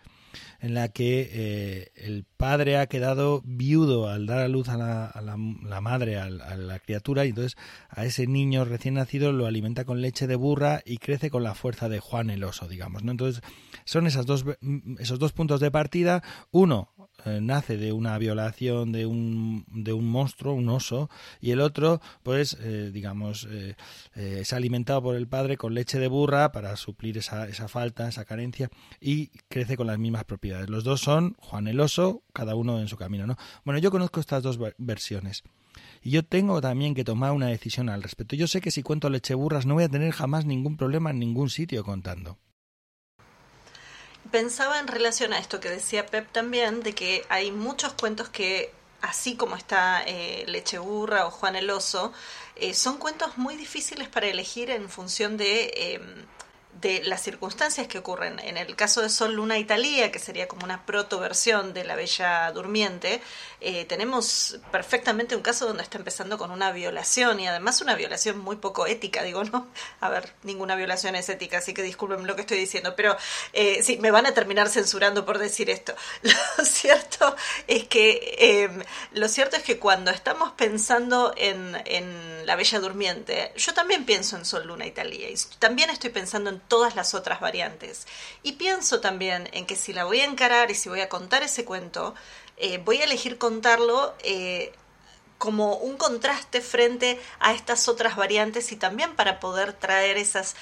[0.64, 5.06] en la que eh, el padre ha quedado viudo al dar a luz a la,
[5.08, 7.58] a la, madre, a, la criatura, y entonces
[7.90, 11.54] a ese niño recién nacido lo alimenta con leche de burra y crece con la
[11.54, 13.04] fuerza de Juan el oso, digamos.
[13.04, 13.12] ¿no?
[13.12, 13.44] Entonces
[13.84, 14.46] son esas dos,
[15.00, 16.24] esos dos puntos de partida.
[16.52, 16.94] Uno,
[17.26, 21.10] eh, nace de una violación de un, de un monstruo, un oso,
[21.42, 23.50] y el otro, pues, eh, digamos,
[24.16, 28.24] es alimentado por el padre con leche de burra para suplir esa, esa falta, esa
[28.24, 28.70] carencia,
[29.02, 30.53] y crece con las mismas propiedades.
[30.68, 33.38] Los dos son Juan el oso, cada uno en su camino, ¿no?
[33.64, 35.44] Bueno, yo conozco estas dos versiones.
[36.02, 38.36] Y yo tengo también que tomar una decisión al respecto.
[38.36, 41.20] Yo sé que si cuento leche burras no voy a tener jamás ningún problema en
[41.20, 42.38] ningún sitio contando
[44.34, 48.74] pensaba en relación a esto que decía Pep también, de que hay muchos cuentos que,
[49.00, 52.12] así como está eh, Lecheburra o Juan el Oso,
[52.56, 56.26] eh, son cuentos muy difíciles para elegir en función de em,
[56.82, 58.40] de las circunstancias que ocurren.
[58.40, 62.52] En el caso de Sol, Luna Italia, que sería como una protoversión de La Bella
[62.52, 63.22] Durmiente,
[63.62, 68.38] eh, tenemos perfectamente un caso donde está empezando con una violación y además una violación
[68.40, 69.68] muy poco ética, digo, ¿no?
[70.02, 73.16] A ver, ninguna violación es ética, así que disculpen lo que estoy diciendo, pero
[73.54, 75.96] eh, sí, me van a terminar censurando por decir esto.
[76.58, 77.36] Lo cierto
[77.68, 83.52] es que, em, lo cierto es que cuando estamos pensando en, en La Bella Durmiente,
[83.56, 87.40] yo también pienso en Sol, Luna Italia y también estoy pensando en todas las otras
[87.40, 88.08] variantes.
[88.42, 91.44] Y pienso también en que si la voy a encarar y si voy a contar
[91.44, 92.16] ese cuento,
[92.58, 94.74] eh, voy a elegir contarlo eh,
[95.38, 100.56] como un contraste frente a estas otras variantes y también para poder traer esas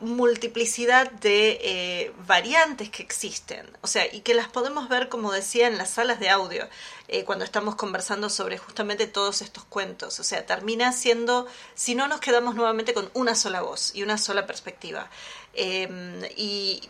[0.00, 5.68] multiplicidad de eh, variantes que existen, o sea, y que las podemos ver, como decía,
[5.68, 6.68] en las salas de audio,
[7.08, 12.08] eh, cuando estamos conversando sobre justamente todos estos cuentos, o sea, termina siendo, si no
[12.08, 15.08] nos quedamos nuevamente con una sola voz y una sola perspectiva,
[15.54, 16.82] em, y,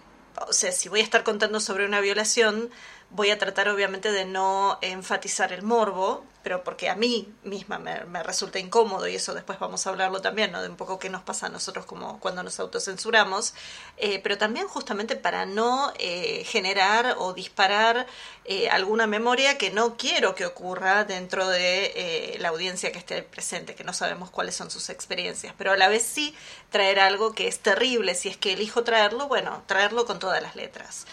[0.45, 2.71] o sea, si voy a estar contando sobre una violación,
[3.11, 8.23] voy a tratar obviamente de no enfatizar el morbo, pero porque a mí misma me,
[8.23, 10.62] resulta incómodo y eso después vamos a hablarlo también, ¿no?
[10.62, 13.55] De un poco qué nos pasa a nosotros como cuando nos autocensuramos,
[13.97, 18.07] eh, pero también justamente para no eh, generar o disparar
[18.45, 23.75] eh, alguna memoria que no quiero que ocurra dentro de la audiencia que esté presente,
[23.75, 26.33] que no sabemos cuáles son sus experiencias, pero a la vez sí
[26.71, 30.55] traer algo que es terrible, si es que elijo traerlo, bueno, traerlo con todas las
[30.55, 31.07] letras.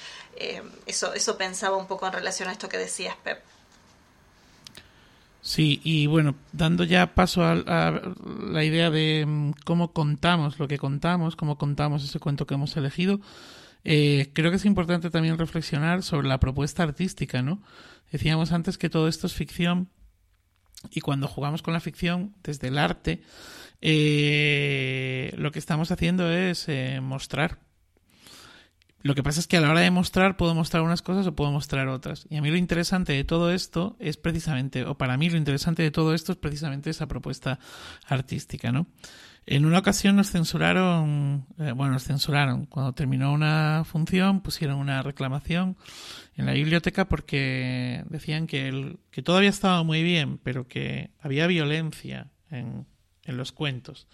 [0.86, 3.40] Eso, eso pensaba un poco en relación a esto que decías, Pep.
[5.44, 10.78] Sí, y bueno, dando ya paso a, la idea de mm, cómo contamos lo que
[10.78, 13.20] contamos, cómo contamos ese cuento que hemos elegido,
[13.84, 17.62] eh, creo que es importante también reflexionar sobre la propuesta artística, ¿no?
[18.10, 19.90] Decíamos antes que todo esto es ficción
[20.92, 23.22] y cuando jugamos con la ficción desde el arte,
[23.82, 27.60] eh, lo que estamos haciendo es eh, mostrar
[29.04, 31.36] lo que pasa es que a la hora de mostrar puedo mostrar unas cosas o
[31.36, 32.26] puedo mostrar otras.
[32.30, 35.84] Y a mí lo interesante de todo esto es precisamente, o para mí lo interesante
[35.84, 37.60] de todo esto es precisamente esa propuesta
[38.08, 38.88] artística, ¿no?
[39.46, 42.66] En una ocasión nos censuraron, eh, bueno, nos censuraron.
[42.66, 45.76] Cuando terminó una función pusieron una reclamación
[46.38, 51.12] en la biblioteca porque decían que, el, que todo había estado muy bien, pero que
[51.20, 52.88] había violencia en,
[53.26, 54.08] en los cuentos.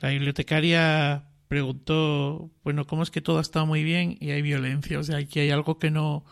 [0.00, 4.98] La bibliotecaria preguntó, bueno, ¿cómo es que todo estado muy bien y hay violencia?
[4.98, 6.24] O sea, aquí hay algo que no...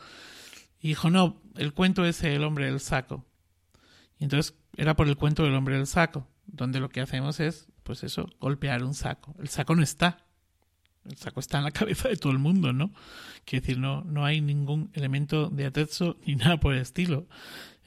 [0.81, 3.27] Y dijo, no, el cuento es el hombre del saco.
[4.19, 7.69] Y entonces era por el cuento del hombre del saco, donde lo que hacemos es,
[7.83, 9.37] pues eso, golpear un saco.
[9.39, 10.25] El saco no está.
[11.05, 12.91] El saco está en la cabeza de todo el mundo, ¿no?
[13.45, 17.27] Quiere decir, no, no hay ningún elemento de atexo ni nada por el estilo.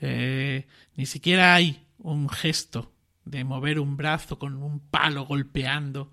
[0.02, 2.92] Eh, ni siquiera hay un gesto
[3.26, 6.12] de mover un brazo con un palo golpeando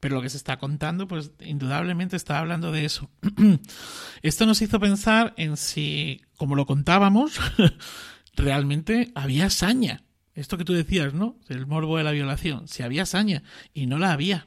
[0.00, 3.10] pero lo que se está contando, pues indudablemente está hablando de eso.
[4.22, 7.40] Esto nos hizo pensar en si, como lo contábamos,
[8.36, 10.04] realmente había saña.
[10.34, 11.36] Esto que tú decías, ¿no?
[11.48, 12.68] El morbo de la violación.
[12.68, 13.42] Si había saña.
[13.74, 14.46] Y no la había.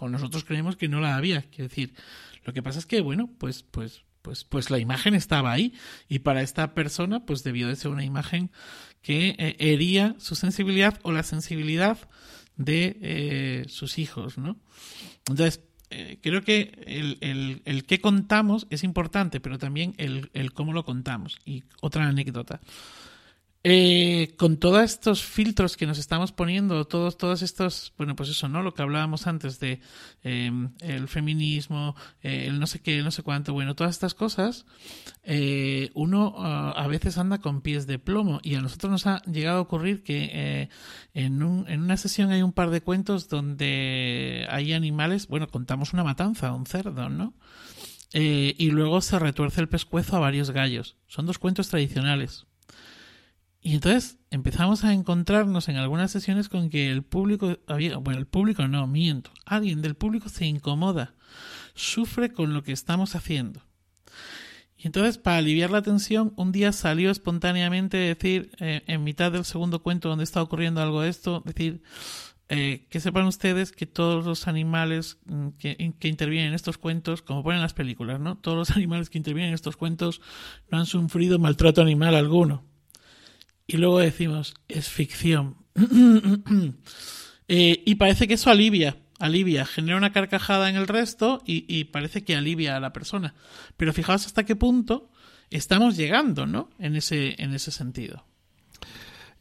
[0.00, 1.42] O nosotros creemos que no la había.
[1.42, 1.94] Quiero decir,
[2.42, 5.72] lo que pasa es que, bueno, pues, pues, pues, pues la imagen estaba ahí.
[6.08, 8.50] Y para esta persona, pues debió de ser una imagen
[9.02, 11.98] que eh, hería su sensibilidad o la sensibilidad
[12.56, 14.56] de eh, sus hijos, ¿no?
[15.28, 20.72] Entonces, eh, creo que el, el, el, contamos es importante, pero también el, el cómo
[20.72, 21.38] lo contamos.
[21.44, 22.60] Y otra anécdota.
[23.66, 28.46] Eh, con todos estos filtros que nos estamos poniendo, todos, todos estos, bueno, pues eso,
[28.46, 28.62] ¿no?
[28.62, 29.80] Lo que hablábamos antes de
[30.22, 34.66] em, el feminismo, eh, el no sé qué, no sé cuánto, bueno, todas estas cosas,
[35.22, 39.22] eh, uno ah, a veces anda con pies de plomo y a nosotros nos ha
[39.22, 40.68] llegado a ocurrir que
[41.14, 45.94] en, un, en una sesión hay un par de cuentos donde hay animales, bueno, contamos
[45.94, 47.32] una matanza, un cerdo, ¿no?
[48.12, 50.96] y luego se retuerce el pescuezo a varios gallos.
[51.08, 52.46] Son dos cuentos tradicionales
[53.66, 58.26] y entonces empezamos a encontrarnos en algunas sesiones con que el público había, bueno, el
[58.26, 61.14] público no, miento, alguien del público se incomoda,
[61.74, 63.62] sufre con lo que estamos haciendo.
[64.76, 69.46] Y entonces, para aliviar la tensión, un día salió espontáneamente decir, eh, en mitad del
[69.46, 71.82] segundo cuento donde está ocurriendo algo de esto, decir,
[72.50, 77.22] eh, que sepan ustedes que todos los animales mm, que, que, intervienen en estos cuentos,
[77.22, 78.36] como ponen las películas, ¿no?
[78.36, 80.20] Todos los animales que intervienen en estos cuentos
[80.70, 82.73] no han sufrido maltrato animal alguno
[83.66, 85.56] y luego decimos, es ficción.
[87.46, 92.24] Eh, y parece que eso alivia, alivia, genera una carcajada en el resto y, parece
[92.24, 93.34] que alivia a la persona.
[93.76, 95.10] Pero fijaos hasta qué punto
[95.50, 96.70] estamos llegando, ¿no?
[96.78, 98.24] En ese, en ese sentido.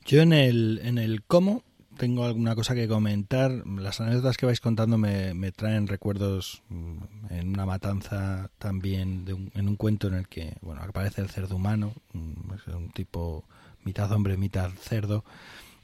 [0.06, 1.64] Yo en el, en el cómo
[1.98, 3.52] tengo alguna cosa que comentar.
[3.66, 6.98] Las anécdotas que vais contando me, me traen recuerdos mm,
[7.30, 11.56] en una matanza también, de en un cuento en el que, bueno, aparece el cerdo
[11.56, 13.48] humano, mm, un tipo
[13.84, 15.24] mitad hombre, mitad cerdo,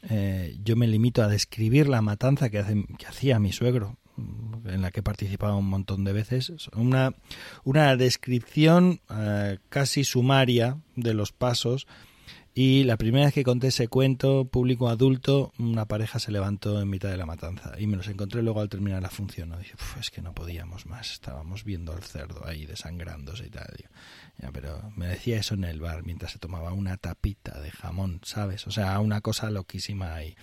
[0.10, 2.64] eh, yo me limito a describir la matanza que,
[2.98, 3.98] que hacía mi suegro,
[4.66, 6.52] en la que he participado un montón de veces.
[6.76, 7.14] Una,
[7.64, 11.88] una descripción eh, casi sumaria de los pasos
[12.56, 16.90] y la primera vez que conté ese cuento, público adulto, una pareja se levantó en
[16.90, 19.50] mitad de la matanza y me los encontré luego al terminar la función.
[19.50, 19.58] ¿no?
[19.58, 23.68] Dije, es que no podíamos más, estábamos viendo al cerdo ahí desangrándose y tal.
[24.40, 28.22] Ya, pero me decía eso en el bar mientras se tomaba una tapita de jamón,
[28.24, 28.66] ¿sabes?
[28.68, 30.36] O sea, una cosa loquísima ahí.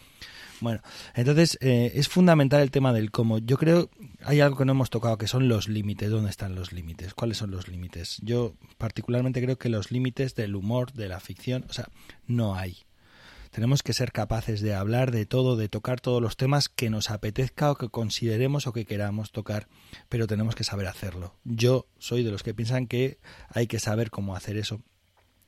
[0.61, 0.81] Bueno,
[1.15, 3.39] entonces eh, es fundamental el tema del cómo.
[3.39, 3.91] Yo creo
[4.25, 6.11] hay algo que no hemos tocado que son los límites.
[6.11, 7.15] ¿Dónde están los límites?
[7.15, 8.19] ¿Cuáles son los límites?
[8.23, 11.89] Yo particularmente creo que los límites del humor, de la ficción, o sea,
[12.27, 12.79] no hay.
[13.51, 17.11] Tenemos que ser capaces de hablar de todo, de tocar todos los temas que nos
[17.11, 19.69] apetezca o que consideremos o que queramos tocar,
[20.09, 21.35] pero tenemos que saber hacerlo.
[21.45, 24.83] Yo soy de los que piensan que hay que saber cómo hacer eso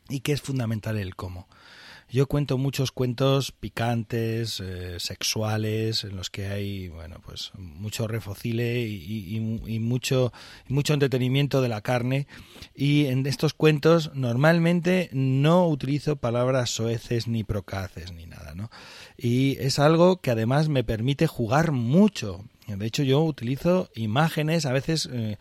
[0.08, 1.48] y que es fundamental el cómo.
[2.10, 8.80] Yo cuento muchos cuentos picantes, eh, sexuales, en los que hay, bueno, pues mucho refocile
[8.80, 9.38] y,
[9.78, 10.32] mucho,
[10.68, 12.26] mucho entretenimiento de la carne.
[12.74, 18.70] Y en estos cuentos normalmente no utilizo palabras soeces ni procaces ni nada, ¿no?
[19.18, 22.46] Y es algo que además me permite jugar mucho.
[22.68, 25.36] De hecho, yo utilizo imágenes, a veces eh,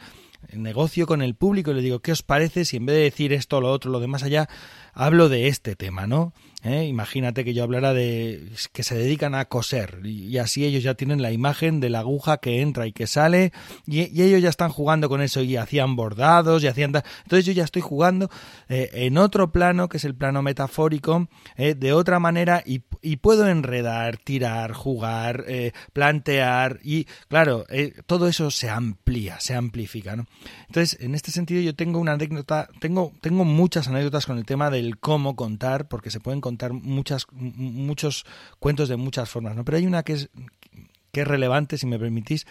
[0.52, 3.32] negocio con el público y le digo, ¿qué os parece si en vez de decir
[3.32, 4.50] esto, lo otro, lo demás allá,
[4.94, 6.34] hablo de este tema, ¿no?
[6.68, 6.86] ¿Eh?
[6.86, 11.22] Imagínate que yo hablara de que se dedican a coser y, así ellos ya tienen
[11.22, 13.54] la imagen de la aguja que entra y que sale
[13.86, 16.92] y, ellos ya están jugando con eso y hacían bordados y hacían...
[17.24, 18.30] Entonces yo ya estoy jugando
[18.68, 22.80] eh, en otro plano, que es el plano metafórico, eh, de otra manera y,
[23.16, 25.46] puedo enredar, tirar, jugar,
[25.94, 27.66] plantear y claro,
[28.06, 30.16] todo eso se amplía, se amplifica.
[30.68, 34.70] Entonces, en este sentido yo tengo una anécdota, tengo, tengo muchas anécdotas con el tema
[34.70, 38.26] del cómo contar, porque se pueden contar muchas, muchos
[38.60, 39.66] cuentos de muchas formas, ¿no?
[39.66, 40.30] Pero hay una que es,
[41.12, 42.46] que es relevante, si me permitís.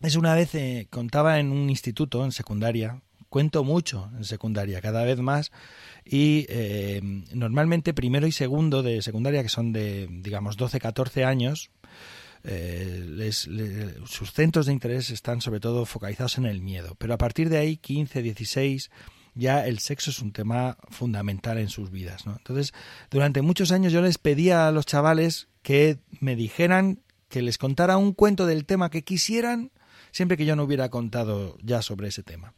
[0.00, 3.00] Es una vez eh, contaba en un instituto, en secundaria,
[3.34, 5.50] cuento mucho en secundaria, cada vez más,
[6.04, 7.00] y eh,
[7.32, 11.70] normalmente primero y segundo de secundaria, que son de, digamos, 12, 14 años,
[12.44, 13.40] eh,
[14.04, 17.56] sus centros de interés están sobre todo focalizados en el miedo, pero a partir de
[17.58, 18.90] ahí, 15, 16,
[19.34, 22.26] ya el sexo es un tema fundamental en sus vidas.
[22.26, 22.36] ¿no?
[22.36, 22.72] Entonces,
[23.10, 27.96] durante muchos años yo les pedía a los chavales que me dijeran, que les contara
[27.96, 29.72] un cuento del tema que quisieran,
[30.12, 32.54] siempre que yo no hubiera contado ya sobre ese tema.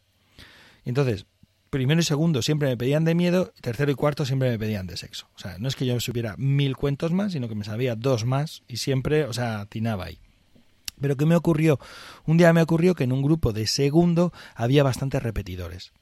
[0.84, 1.26] Entonces,
[1.70, 4.96] primero y segundo siempre me pedían de miedo, tercero y cuarto siempre me pedían de
[4.96, 5.28] sexo.
[5.34, 8.24] O sea, no es que yo supiera mil cuentos más, sino que me sabía dos
[8.24, 10.18] más y siempre, o sea, atinaba ahí.
[11.00, 11.78] Pero ¿qué me ocurrió?
[12.24, 15.92] Un día me ocurrió que en un grupo de segundo había bastantes repetidores.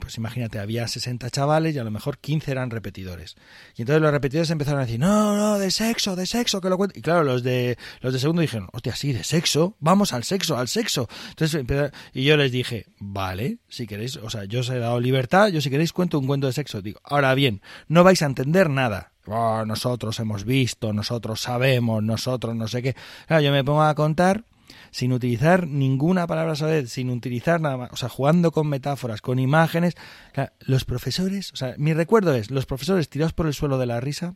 [0.00, 3.36] Pues imagínate, había 60 chavales y a lo mejor 15 eran repetidores.
[3.76, 6.76] Y entonces los repetidores empezaron a decir, no, no, de sexo, de sexo, que lo
[6.76, 6.98] cuento.
[6.98, 10.56] Y claro, los de, los de segundo dijeron, hostia, sí, de sexo, vamos al sexo,
[10.56, 11.08] al sexo.
[11.30, 11.64] Entonces,
[12.12, 15.60] y yo les dije, vale, si queréis, o sea, yo os he dado libertad, yo
[15.60, 16.82] si queréis cuento un cuento de sexo.
[16.82, 19.12] Digo, ahora bien, no vais a entender nada.
[19.26, 22.96] Oh, nosotros hemos visto, nosotros sabemos, nosotros no sé qué.
[23.26, 24.44] Claro, yo me pongo a contar
[24.92, 29.38] sin utilizar ninguna palabra vez, sin utilizar nada más, o sea, jugando con metáforas, con
[29.38, 29.94] imágenes.
[30.60, 34.00] los profesores, o sea, mi recuerdo es los profesores tirados por el suelo de la
[34.00, 34.34] risa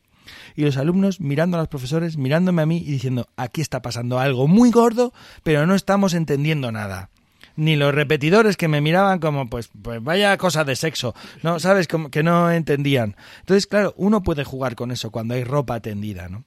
[0.57, 4.19] y los alumnos mirando a los profesores, mirándome a mí y diciendo, aquí está pasando
[4.19, 5.13] algo muy gordo,
[5.45, 7.11] pero no estamos entendiendo nada
[7.59, 11.89] ni los repetidores que me miraban como pues pues vaya cosa de sexo, no sabes
[11.89, 13.17] como que no entendían.
[13.41, 16.45] Entonces, claro, uno puede jugar con eso cuando hay ropa tendida, ¿no?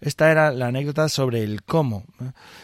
[0.00, 2.04] Esta era la anécdota sobre el cómo.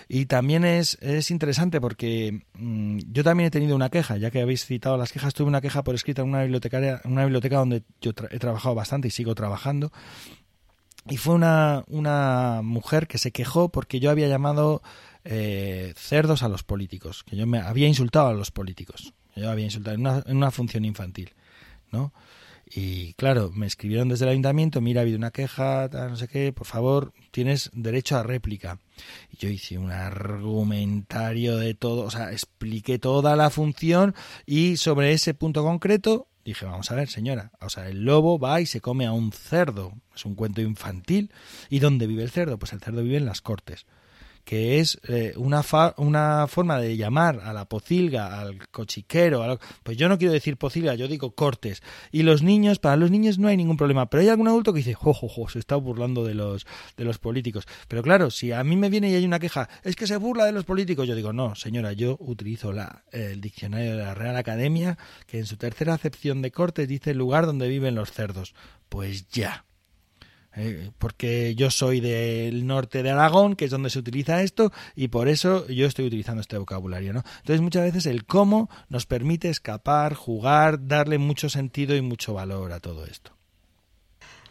[0.09, 4.43] Y también es, es interesante porque mm, yo también he tenido una queja, ya que
[4.43, 7.83] habéis citado las quejas, tuve una queja por escrita en una, bibliotecaria, una biblioteca donde
[8.01, 9.93] yo he trabajado bastante y sigo trabajando.
[11.09, 14.83] Y fue una, una mujer que se quejó porque yo había llamado
[15.25, 19.65] eh, cerdos a los políticos, que yo me había insultado a los políticos, yo había
[19.65, 21.35] insultado en una, en una función infantil,
[21.91, 22.13] ¿no?
[22.75, 26.55] Y claro, me escribieron desde el ayuntamiento, mira, ha habido una queja, no sé qué,
[26.55, 28.79] por favor, tienes derecho a réplica.
[29.31, 34.15] Y yo hice un argumentario de todo, o sea, expliqué toda la función
[34.47, 38.61] y sobre ese punto concreto dije, vamos a ver, señora, o sea, el lobo va
[38.63, 41.31] y se come a un cerdo, es un cuento infantil.
[41.69, 42.59] ¿Y dónde vive el cerdo?
[42.59, 43.87] Pues el cerdo vive en las cortes
[44.45, 45.65] que es eh, una,
[45.97, 50.95] una forma de llamar a la pocilga, al cochiquero, pues yo no quiero decir pocilga,
[50.95, 51.83] yo digo cortes.
[52.11, 54.79] Y los niños, para los niños no hay ningún problema, pero hay algún adulto que
[54.79, 55.15] dice, jo,
[55.49, 56.67] se está burlando de los,
[56.97, 57.67] de los políticos.
[57.89, 60.45] Pero claro, si a mí me viene y hay una queja, es que se burla
[60.45, 64.37] de los políticos, yo digo, no, señora, yo utilizo la, el diccionario de la Real
[64.37, 68.55] Academia, que en su tercera acepción de cortes dice el lugar donde viven los cerdos.
[68.89, 69.65] Pues ya.
[70.55, 75.09] Eh, porque yo soy del norte de Aragón, que es donde se utiliza esto, y
[75.09, 77.23] por eso yo estoy utilizando este vocabulario, ¿no?
[77.39, 82.73] Entonces muchas veces el cómo nos permite escapar, jugar, darle mucho sentido y mucho valor
[82.73, 83.33] a todo esto.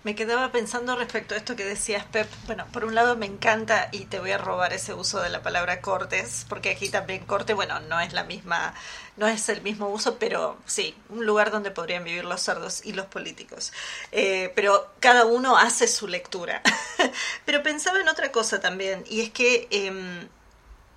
[0.03, 2.27] Me quedaba pensando respecto a esto que decías, Pep.
[2.47, 5.43] Bueno, por un lado me encanta y te voy a robar ese uso de la
[5.43, 8.73] palabra cortes, porque aquí también corte, bueno, no es la misma,
[9.15, 12.93] no es el mismo uso, pero sí, un lugar donde podrían vivir los cerdos y
[12.93, 13.73] los políticos.
[14.11, 16.63] Eh, pero cada uno hace su lectura.
[17.45, 20.27] pero pensaba en otra cosa también, y es que em,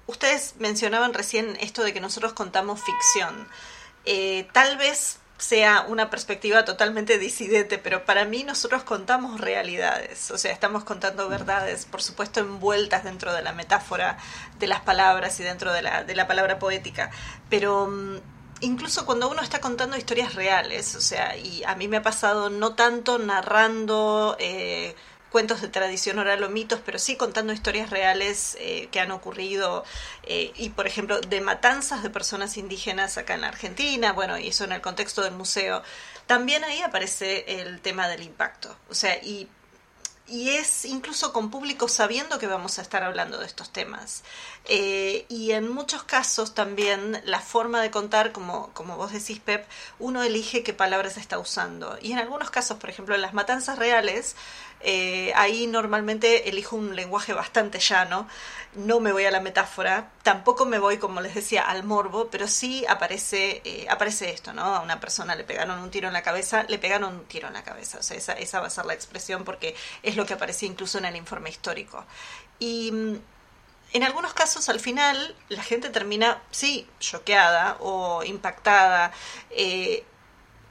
[0.07, 3.49] ustedes mencionaban recién esto de que nosotros contamos ficción.
[4.07, 10.39] Eh, tal vez sea una perspectiva totalmente disidente, pero para mí nosotros contamos realidades, o
[10.39, 14.17] sea, estamos contando verdades, por supuesto envueltas dentro de la metáfora
[14.59, 17.11] de las palabras y dentro de la, de la palabra poética,
[17.51, 18.17] pero mm,
[18.61, 22.49] incluso cuando uno está contando historias reales, o sea, y a mí me ha pasado
[22.49, 24.95] no tanto narrando eh,
[25.35, 29.85] cuentos de tradición oral o mitos, pero sí contando historias reales eh, que han ocurrido
[30.23, 34.47] eh, y, por ejemplo, de matanzas de personas indígenas acá en la Argentina, bueno, y
[34.47, 35.83] eso en el contexto del museo.
[36.29, 39.49] También ahí aparece el tema del impacto, o sea, y
[40.27, 44.23] y es incluso con público sabiendo que vamos a estar hablando de estos temas.
[44.67, 49.67] Eh, y en muchos casos también la forma de contar, como, como vos decís, Pep,
[49.99, 51.99] uno elige qué palabras está usando.
[52.01, 54.37] Y en algunos casos, por ejemplo, en las matanzas reales,
[54.81, 58.29] eh, ahí normalmente elijo un lenguaje bastante llano,
[58.75, 62.49] no me voy a la metáfora, tampoco me voy, como les decía, al morbo, pero
[62.49, 64.63] sí aparece, eh, aparece esto, ¿no?
[64.63, 67.55] A una persona le pegaron un tiro en la cabeza, le pegaron un tiro en
[67.55, 70.35] la cabeza, o sea, esa, esa va a ser la expresión porque es lo que
[70.35, 72.05] aparecía incluso en el informe histórico.
[72.59, 73.17] Y mm,
[73.95, 79.13] en algunos casos, al final, la gente termina, sí, choqueada o impactada.
[79.51, 80.05] Eh,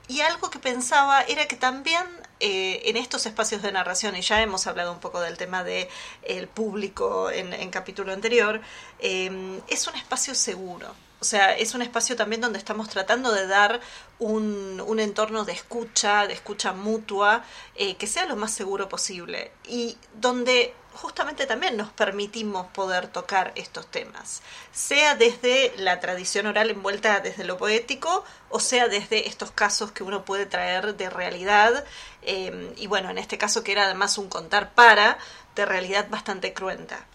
[0.10, 2.06] y algo que pensaba era que también
[2.42, 5.88] eh, en estos espacios de narración, y ya hemos hablado un poco del tema del
[6.24, 8.60] el público en, en, capítulo anterior,
[9.00, 10.94] eh, es un espacio seguro.
[11.24, 13.80] O sea, es un espacio también donde estamos tratando de dar
[14.20, 17.46] un, un entorno de escucha, de escucha mutua,
[17.76, 19.54] eh, que sea lo más seguro posible.
[19.66, 24.42] Y donde justamente también nos permitimos poder tocar estos temas,
[24.74, 30.04] sea desde la tradición oral envuelta desde lo poético o sea desde estos casos que
[30.04, 31.86] uno puede traer de realidad,
[32.22, 35.18] eh, y bueno, en este caso que era además un contar para,
[35.56, 37.06] de realidad bastante cruenta.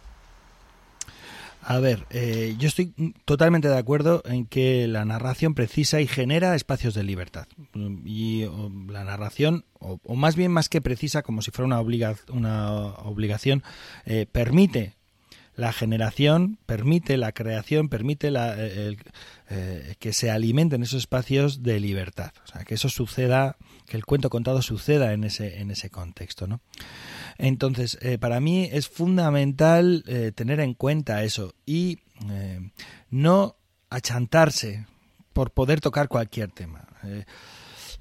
[1.70, 2.94] A ver, eh, yo estoy
[3.26, 7.46] totalmente de acuerdo en que la narración precisa y genera espacios de libertad.
[8.06, 8.46] Y
[8.88, 11.80] la narración, o, más bien más que precisa, como si fuera una,
[13.02, 13.62] obligación,
[14.06, 14.94] eh, permite
[15.56, 18.96] la generación, permite la creación, permite la, eh,
[19.98, 22.32] que se alimenten esos espacios de libertad.
[22.44, 26.46] O sea, que eso suceda, que el cuento contado suceda en ese, en ese contexto,
[26.46, 26.62] ¿no?
[27.38, 32.70] Entonces, eh, para mí es fundamental eh, tener en cuenta eso y eh,
[33.10, 33.54] no
[33.90, 34.86] achantarse
[35.32, 36.84] por poder tocar cualquier tema.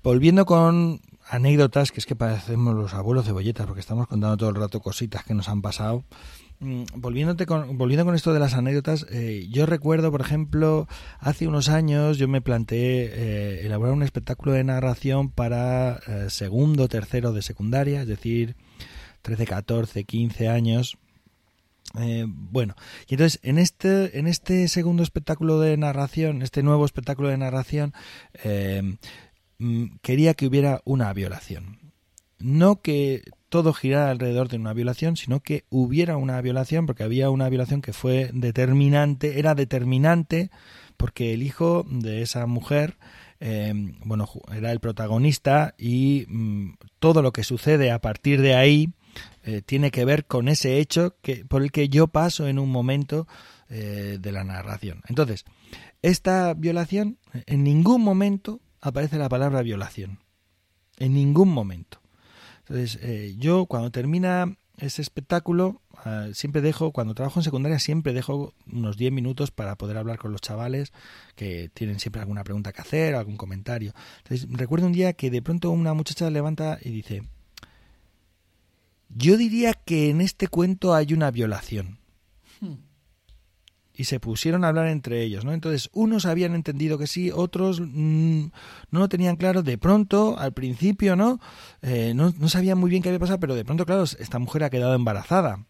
[0.01, 4.49] volviendo con anécdotas, que es que parecemos los abuelos de bolletas, porque estamos contando todo
[4.49, 6.03] el rato cositas que nos han pasado.
[6.59, 9.05] Mm, volviéndote con, volviendo con esto de las anécdotas,
[9.49, 10.87] yo recuerdo, por ejemplo,
[11.19, 17.43] hace unos años yo me planteé elaborar un espectáculo de narración para segundo, tercero de
[17.43, 18.55] secundaria, es decir,
[19.27, 20.97] 13, 14, 15 años.
[21.99, 22.75] Eh, bueno,
[23.09, 27.93] y entonces en este, en este segundo espectáculo de narración, este nuevo espectáculo de narración,
[28.45, 28.95] eh,
[29.59, 31.91] mm, quería que hubiera una violación.
[32.39, 37.29] No que todo girara alrededor de una violación, sino que hubiera una violación, porque había
[37.29, 40.51] una violación que fue determinante, era determinante,
[40.95, 42.95] porque el hijo de esa mujer
[43.41, 43.73] eh,
[44.05, 48.93] bueno, era el protagonista y mm, todo lo que sucede a partir de ahí
[49.47, 52.69] eh, tiene que ver con ese hecho que, por el que yo paso en un
[52.69, 53.29] momento
[53.69, 55.01] eh, de la narración.
[55.07, 55.45] Entonces,
[56.01, 60.19] esta violación, en ningún momento aparece la palabra violación.
[60.97, 62.01] En ningún momento.
[62.67, 68.11] Entonces, eh, yo cuando termina ese espectáculo, ah, siempre dejo, cuando trabajo en secundaria, siempre
[68.11, 70.91] dejo unos 10 minutos para poder hablar con los chavales
[71.37, 73.93] que tienen siempre alguna pregunta que hacer, algún comentario.
[74.17, 77.23] Entonces, recuerdo un día que de pronto una muchacha levanta y dice,
[79.09, 81.99] yo diría que en este cuento hay una violación.
[82.59, 82.75] Hmm.
[83.93, 85.53] Y se pusieron a hablar entre ellos, ¿no?
[85.53, 88.45] Entonces, unos habían entendido que sí, otros mm,
[88.91, 89.63] no lo tenían claro.
[89.63, 91.39] De pronto, al principio, ¿no?
[91.81, 92.31] Eh, ¿no?
[92.37, 94.93] No sabían muy bien qué había pasado, pero de pronto, claro, esta mujer ha quedado
[94.93, 95.65] embarazada.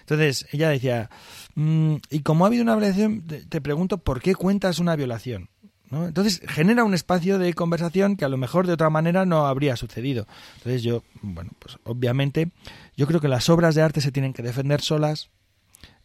[0.00, 1.10] Entonces, ella decía,
[1.54, 5.48] mm, y como ha habido una violación, te pregunto, ¿por qué cuentas una violación?
[5.90, 9.76] Entonces genera un espacio de conversación que a lo mejor de otra manera no habría
[9.76, 10.26] sucedido.
[10.56, 12.50] Entonces yo, bueno, pues obviamente
[12.96, 15.30] yo creo que las obras de arte se tienen que defender solas,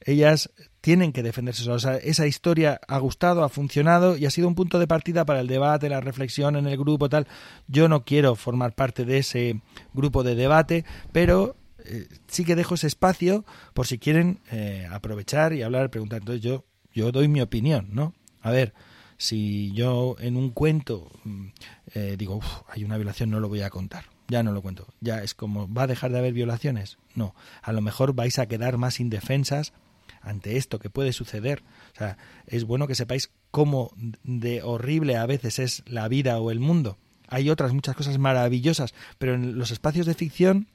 [0.02, 0.52] ellas
[0.82, 1.86] tienen que defenderse solas.
[2.04, 5.48] esa historia ha gustado, ha funcionado y ha sido un punto de partida para el
[5.48, 7.28] debate, la reflexión en el grupo, tal.
[7.68, 9.62] Yo no quiero formar parte de ese
[9.94, 11.56] grupo de debate, pero
[11.86, 16.20] eh, sí que dejo ese espacio por si quieren eh, aprovechar y hablar, preguntar.
[16.20, 18.14] Entonces yo, yo doy mi opinión, ¿no?
[18.42, 18.74] A ver,
[19.22, 21.46] si yo en un cuento mm,
[21.94, 24.06] eh, digo, hay una violación, no lo voy a contar.
[24.28, 24.88] Ya no lo cuento.
[25.00, 26.98] Ya es como, ¿va a dejar de haber violaciones?
[27.14, 27.36] No.
[27.62, 29.74] A lo mejor vais a quedar más indefensas
[30.22, 31.62] ante esto que puede suceder.
[31.94, 32.18] O sea,
[32.48, 33.92] es bueno que sepáis cómo
[34.24, 36.98] de horrible a veces es la vida o el mundo.
[37.28, 40.68] Hay otras muchas cosas maravillosas, pero en los espacios de ficción,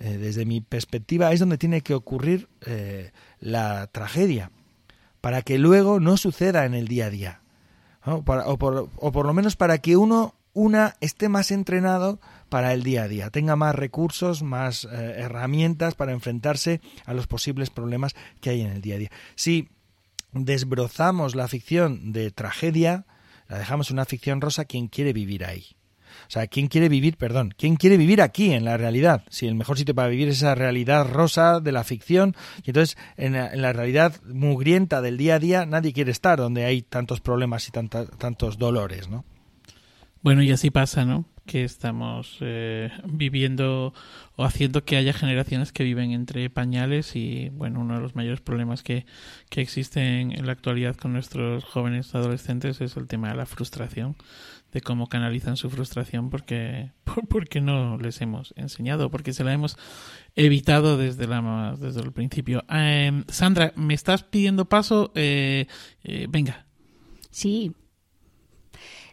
[0.00, 4.50] eh, desde mi perspectiva, es donde tiene que ocurrir eh, la tragedia,
[5.20, 7.40] para que luego no suceda en el día a día.
[8.06, 12.82] O, por, o por lo menos para que uno una esté más entrenado para el
[12.82, 18.16] día a día, tenga más recursos, más eh, herramientas para enfrentarse a los posibles problemas
[18.40, 19.10] que hay en el día a día.
[19.34, 19.68] Si
[20.32, 23.04] desbrozamos la ficción de tragedia,
[23.48, 25.75] la dejamos una ficción rosa, ¿quién quiere vivir ahí?
[26.26, 29.22] O sea, ¿quién quiere vivir, perdón, quién quiere vivir aquí en la realidad?
[29.30, 32.96] Si el mejor sitio para vivir es esa realidad rosa de la ficción, y entonces
[33.16, 37.68] en la, realidad mugrienta del día a día nadie quiere estar donde hay tantos problemas
[37.68, 39.24] y tantos dolores, ¿no?
[40.22, 41.24] Bueno, y así pasa, ¿no?
[41.46, 43.94] Que estamos eh, viviendo
[44.34, 48.40] o haciendo que haya generaciones que viven entre pañales y, bueno, uno de los mayores
[48.40, 49.06] problemas que,
[49.50, 54.16] que existen en la actualidad con nuestros jóvenes adolescentes es el tema de la frustración
[54.72, 56.90] de cómo canalizan su frustración porque,
[57.28, 59.76] porque no les hemos enseñado, porque se la hemos
[60.34, 62.64] evitado desde, la, desde el principio.
[62.68, 65.12] Em, Sandra, me estás pidiendo paso.
[65.14, 65.66] Eh,
[66.04, 66.66] eh, venga.
[67.30, 67.72] Sí.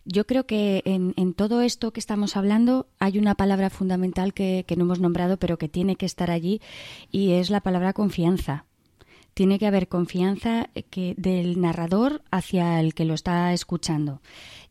[0.06, 4.66] Yo creo que en, en, todo esto que estamos hablando hay una palabra fundamental que,
[4.68, 6.62] que no hemos nombrado, pero que tiene que estar allí,
[7.10, 8.66] y es la palabra confianza
[9.34, 14.22] tiene que haber confianza que del narrador hacia el que lo está escuchando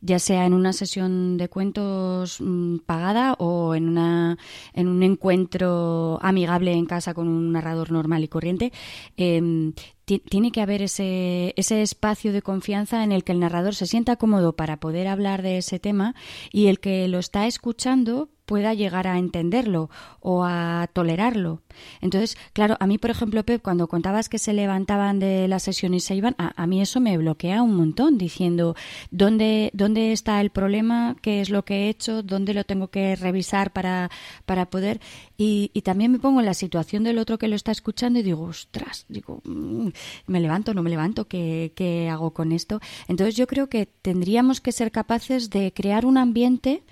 [0.03, 4.37] ya sea en una sesión de cuentos mm, pagada o en, una,
[4.73, 8.73] en un encuentro amigable en casa con un narrador normal y corriente,
[9.15, 9.73] em,
[10.05, 14.17] tiene que haber ese, ese espacio de confianza en el que el narrador se sienta
[14.17, 16.13] cómodo para poder hablar de ese tema
[16.51, 19.89] y el que lo está escuchando pueda llegar a entenderlo
[20.19, 21.61] o a tolerarlo.
[22.01, 25.93] Entonces, claro, a mí, por ejemplo, Pep, cuando contabas que se levantaban de la sesión
[25.93, 28.75] y se iban, a, mí eso me bloquea un montón, diciendo
[29.11, 33.15] ¿dónde, dónde está el problema, qué es lo que he hecho, dónde lo tengo que
[33.15, 34.11] revisar para,
[34.45, 34.99] para poder.
[35.37, 38.43] Y, también me pongo en la situación del otro que lo está escuchando y digo,
[38.43, 39.89] ostras, digo, mm,
[40.27, 42.79] me levanto, no me levanto, ¿qué, ¿qué hago con esto?
[43.09, 46.83] Entonces, yo creo que tendríamos que ser capaces de crear un ambiente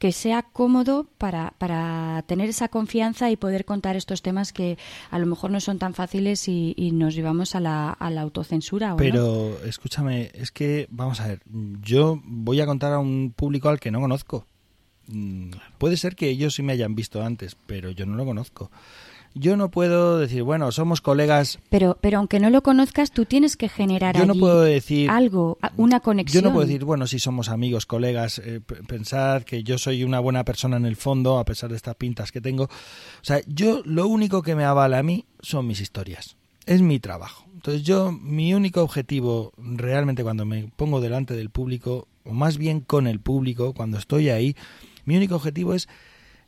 [0.00, 4.78] que sea cómodo para, para tener esa confianza y poder contar estos temas que
[5.10, 8.96] a lo mejor no son tan fáciles y, nos llevamos a la, a la autocensura.
[8.96, 11.42] Pero escúchame, es que, vamos a ver,
[11.82, 14.46] yo voy a contar a un público al que no conozco.
[15.08, 18.70] Mm, puede ser que ellos sí me hayan visto antes, pero yo no lo conozco
[19.34, 21.58] yo no puedo decir, bueno, somos colegas.
[21.68, 25.58] Pero, pero aunque no lo conozcas, tú tienes que generar yo no puedo decir, algo,
[25.76, 26.42] una conexión.
[26.42, 30.20] Yo no puedo decir, bueno, si somos amigos, colegas, eh, pensar que yo soy una
[30.20, 32.64] buena persona en el fondo, a pesar de estas pintas que tengo.
[32.64, 32.68] O
[33.22, 36.36] sea, yo lo único que me avala a mí son mis historias.
[36.66, 37.44] Es mi trabajo.
[37.54, 42.80] Entonces yo, mi único objetivo realmente cuando me pongo delante del público, o más bien
[42.80, 44.56] con el público, cuando estoy ahí,
[45.04, 45.88] mi único objetivo es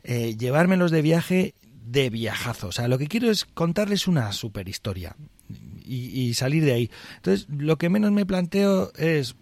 [0.03, 1.53] eh, llevármelos de viaje
[1.85, 2.67] de viajazo.
[2.67, 5.15] O sea, lo que quiero es contarles una super historia
[5.85, 6.91] y, salir de ahí.
[7.17, 9.35] Entonces, lo que menos me planteo es...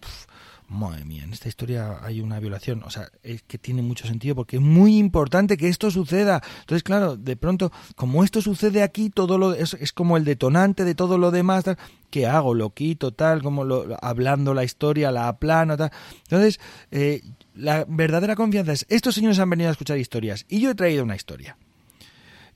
[0.68, 2.82] madre mía, en esta historia hay una violación.
[2.84, 6.42] O sea, es que tiene mucho sentido porque es muy importante que esto suceda.
[6.62, 10.96] Entonces, claro, de pronto, como esto sucede aquí, todo lo es, como el detonante de
[10.96, 11.64] todo lo demás.
[12.10, 12.56] ¿Qué hago?
[12.56, 13.14] ¿Lo quito?
[13.14, 15.92] Tal, como lo, hablando la historia, la aplano, tal.
[16.24, 17.22] Entonces, eh,
[17.54, 21.04] la verdadera confianza es, estos señores han venido a escuchar historias y yo he traído
[21.04, 21.56] una historia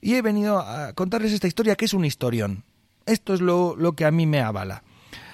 [0.06, 2.62] y he venido a contarles esta historia que es un historión.
[3.06, 4.84] Esto es lo, lo que a mí me avala.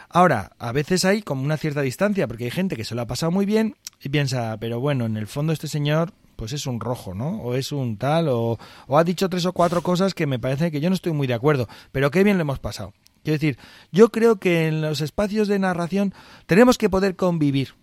[0.09, 3.07] Ahora, a veces hay como una cierta distancia, porque hay gente que se lo ha
[3.07, 6.81] pasado muy bien y piensa, pero bueno, en el fondo este señor pues es un
[6.81, 7.43] rojo, ¿no?
[7.43, 10.71] O es un tal, o, o ha dicho tres o cuatro cosas que me parece
[10.71, 12.95] que yo no estoy muy de acuerdo, pero qué bien lo hemos pasado.
[13.23, 13.59] Quiero decir,
[13.93, 16.15] yo creo que en los espacios de narración
[16.47, 17.75] tenemos que poder convivir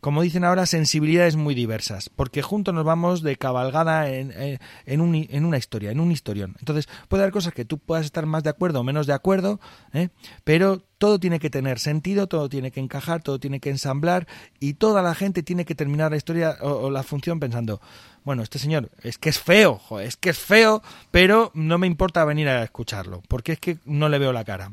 [0.00, 5.44] como dicen ahora, sensibilidades muy diversas, porque juntos nos vamos de cabalgada en, en, en
[5.44, 6.56] una historia, en un historión.
[6.58, 9.60] Entonces, puede haber cosas que tú puedas estar más de acuerdo o menos de acuerdo,
[9.92, 10.08] ¿eh?
[10.44, 14.26] pero todo tiene que tener sentido, todo tiene que encajar, todo tiene que ensamblar
[14.60, 17.80] y toda la gente tiene que terminar la historia o, la función pensando,
[18.24, 22.24] bueno, este señor es que es feo, es que es feo, pero no me importa
[22.24, 24.72] venir a escucharlo, porque es que no le veo la cara.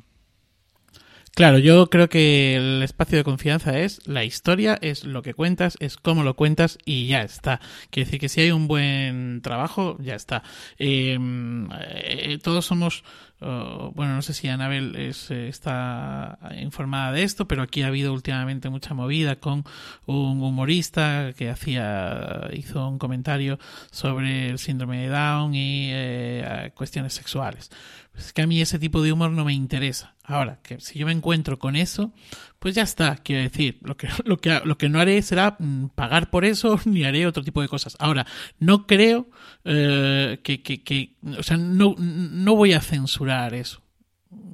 [1.36, 5.76] Claro, yo creo que el espacio de confianza es la historia, es lo que cuentas,
[5.82, 7.60] es cómo lo cuentas y ya está.
[7.90, 10.44] Quiere decir que si hay un buen trabajo, ya está.
[10.78, 13.04] Em, eh, todos somos
[13.40, 18.14] bueno, no sé si Anabel es, eh, está informada de esto, pero aquí ha habido
[18.14, 19.66] últimamente mucha movida con
[20.06, 23.60] un humorista que hacía, hizo un comentario
[23.92, 27.72] sobre el síndrome de Down y eh, cuestiones sexuales.
[28.18, 30.16] Es que a mí ese tipo de humor no me interesa.
[30.24, 32.14] Ahora, que si yo me encuentro con eso,
[32.60, 35.88] pues ya está, quiero decir, lo que, lo que, lo que no haré será mm,
[35.96, 37.96] pagar por eso, ni haré otro tipo de cosas.
[38.00, 38.26] Ahora,
[38.60, 39.30] no creo
[39.64, 43.82] eh, que, que, o sea, no, no voy a censurar eso.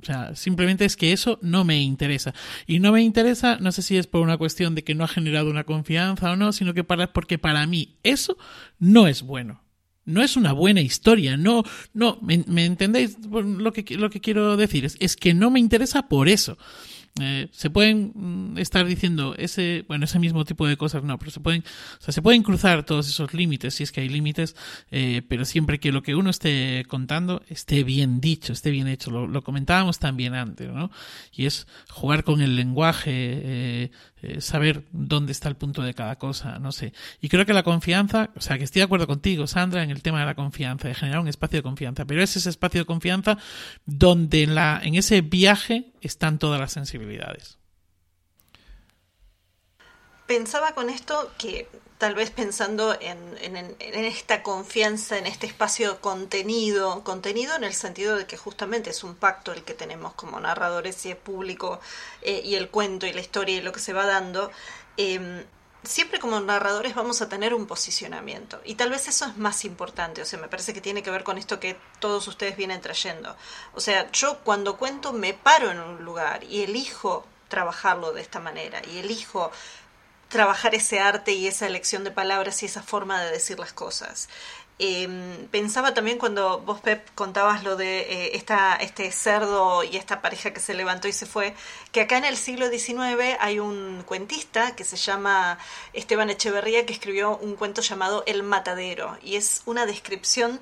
[0.02, 2.34] O sea, simplemente es que eso no me interesa.
[2.66, 5.08] Y no me interesa, no sé si es por una cuestión de que no ha
[5.08, 8.38] generado una confianza o no, sino que para, porque para mí eso
[8.80, 9.64] no es bueno.
[10.04, 14.84] No es una buena historia, no, no, ¿me, entendéis lo que, lo que quiero decir?
[14.84, 16.58] Es, es que no me interesa por eso.
[17.20, 21.30] Eh, se pueden mm, estar diciendo ese, bueno, ese mismo tipo de cosas, no, pero
[21.30, 21.62] se pueden,
[22.00, 24.56] o sea, se pueden cruzar todos esos límites, si es que hay límites,
[24.92, 29.12] eh, pero siempre que lo que uno esté contando esté bien dicho, esté bien hecho.
[29.12, 30.92] Lo, comentábamos también antes, ¿no?
[31.34, 33.92] Y es jugar con el lenguaje, eh,
[34.22, 36.94] eh, saber dónde está el punto de cada cosa, no sé.
[37.22, 40.02] Y creo que la confianza, o sea, que estoy de acuerdo contigo, Sandra, en el
[40.02, 42.86] tema de la confianza, de generar un espacio de confianza, pero es ese espacio de
[42.86, 43.38] confianza
[43.86, 47.01] donde la, en ese viaje están todas las sensibilidades.
[50.28, 53.36] Pensaba con esto que tal vez pensando en,
[53.80, 59.14] esta confianza, en este espacio contenido, contenido en el sentido de que justamente es un
[59.14, 61.80] pacto el que tenemos como narradores y el público
[62.24, 64.50] eh, y el cuento y la historia y lo que se va dando,
[64.98, 65.44] em,
[65.84, 70.22] siempre como narradores vamos a tener un posicionamiento y tal vez eso es más importante,
[70.22, 73.36] o sea, me parece que tiene que ver con esto que todos ustedes vienen trayendo.
[73.74, 78.40] O sea, yo cuando cuento me paro en un lugar y elijo trabajarlo de esta
[78.40, 79.52] manera y elijo
[80.30, 84.30] trabajar ese arte y esa elección de palabras y esa forma de decir las cosas.
[84.84, 90.24] Em, pensaba también cuando vos, Pep, contabas lo de eh, esta, este cerdo y esta
[90.24, 91.54] pareja que se levantó y se fue,
[91.92, 95.60] que acá en el siglo XIX hay un cuentista que se llama
[95.94, 100.60] Esteban Echeverría que escribió un cuento llamado El Matadero y es una descripción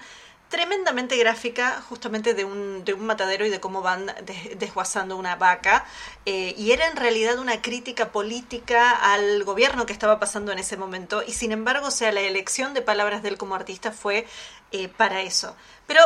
[0.49, 4.11] tremendamente gráfica justamente de un, de un matadero y de cómo van
[4.57, 5.85] desguazando una vaca.
[6.25, 10.75] Eh, y era en realidad una crítica política al gobierno que estaba pasando en ese
[10.75, 11.23] momento.
[11.25, 14.25] Y sin embargo, o sea, la elección de palabras de él como artista fue
[14.71, 15.55] eh, para eso.
[15.85, 16.01] Pero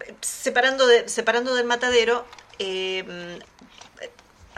[0.00, 2.26] eh, separando, de, separando del matadero,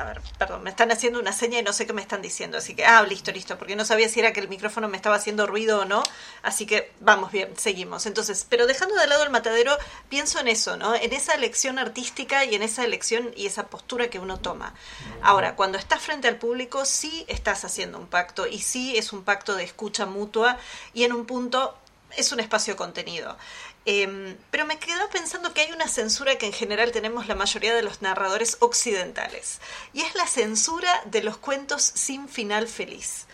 [0.00, 2.58] a ver, perdón, me están haciendo una seña y no sé qué me están diciendo.
[2.58, 5.16] Así que, ah, listo, listo, porque no sabía si era que el micrófono me estaba
[5.16, 6.02] haciendo ruido o no.
[6.42, 8.06] Así que, vamos bien, seguimos.
[8.06, 9.76] Entonces, pero dejando de lado el matadero,
[10.08, 10.94] pienso en eso, ¿no?
[10.94, 14.74] En esa elección artística y en esa elección y esa postura que uno toma.
[15.22, 19.22] Ahora, cuando estás frente al público, sí estás haciendo un pacto y sí es un
[19.22, 20.56] pacto de escucha mutua
[20.94, 21.76] y en un punto
[22.16, 23.36] es un espacio contenido.
[23.86, 27.74] Em, pero me quedo pensando que hay una censura que en general tenemos la mayoría
[27.74, 29.60] de los narradores occidentales,
[29.92, 33.26] y es la censura de los cuentos sin final feliz.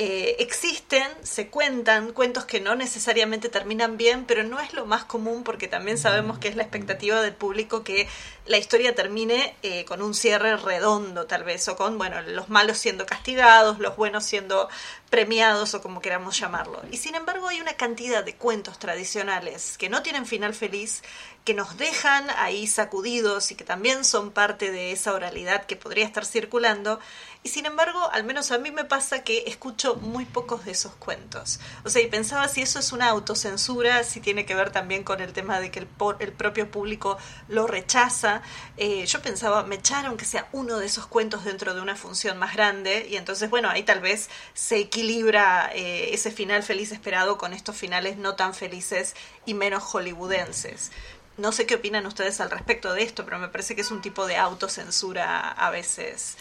[0.00, 5.04] Eh, existen, se cuentan cuentos que no necesariamente terminan bien, pero no es lo más
[5.04, 8.06] común porque también sabemos que es la expectativa del público que
[8.46, 12.78] la historia termine eh, con un cierre redondo tal vez, o con, bueno, los malos
[12.78, 14.68] siendo castigados, los buenos siendo
[15.08, 16.82] premiados o como queramos llamarlo.
[16.90, 21.02] Y sin embargo hay una cantidad de cuentos tradicionales que no tienen final feliz,
[21.44, 26.04] que nos dejan ahí sacudidos y que también son parte de esa oralidad que podría
[26.04, 27.00] estar circulando
[27.44, 30.92] y sin embargo, al menos a mí me pasa que escucho muy pocos de esos
[30.96, 31.60] cuentos.
[31.84, 35.20] O sea, y pensaba si eso es una autocensura, si tiene que ver también con
[35.20, 35.88] el tema de que el,
[36.18, 38.42] el propio público lo rechaza.
[38.76, 42.38] Eh, yo pensaba, me echaron que sea uno de esos cuentos dentro de una función
[42.38, 47.38] más grande y entonces, bueno, ahí tal vez se equilibra eh, ese final feliz esperado
[47.38, 49.14] con estos finales no tan felices
[49.46, 50.90] y menos hollywoodenses.
[51.36, 54.02] No sé qué opinan ustedes al respecto de esto, pero me parece que es un
[54.02, 56.36] tipo de autocensura a veces.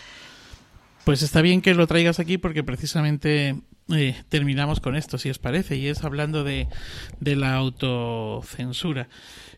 [1.03, 3.55] Pues está bien que lo traigas aquí porque precisamente
[3.95, 6.67] eh, terminamos con esto, si os parece, y es hablando de,
[7.19, 9.07] de la autocensura.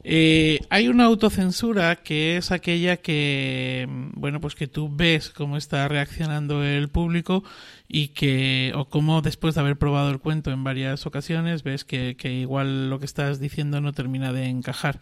[0.04, 5.88] Eh, hay una autocensura que es aquella que, bueno, pues que tú ves cómo está
[5.88, 7.44] reaccionando el público
[7.92, 12.16] y que, o cómo después de haber probado el cuento en varias ocasiones, ves que,
[12.16, 15.00] que igual lo que estás diciendo no termina de encajar.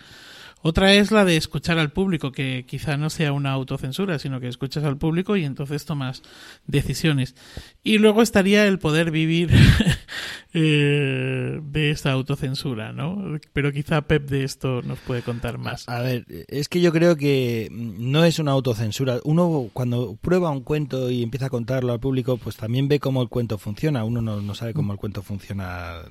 [0.62, 4.48] Otra es la de escuchar al público, que quizá no sea una autocensura, sino que
[4.48, 6.24] escuchas al público y entonces tomas
[6.66, 7.36] decisiones.
[7.84, 9.52] Y luego estaría el poder vivir
[10.54, 13.38] eh, de esa autocensura, ¿no?
[13.54, 15.88] Pero quizá Pep de esto nos puede contar más.
[15.88, 19.20] A ver, es que yo creo que no es una autocensura.
[19.24, 23.22] Uno cuando prueba un cuento y empieza a contarlo al público, pues también ve cómo
[23.22, 24.04] el cuento funciona.
[24.04, 26.02] Uno no, sabe cómo el cuento funciona.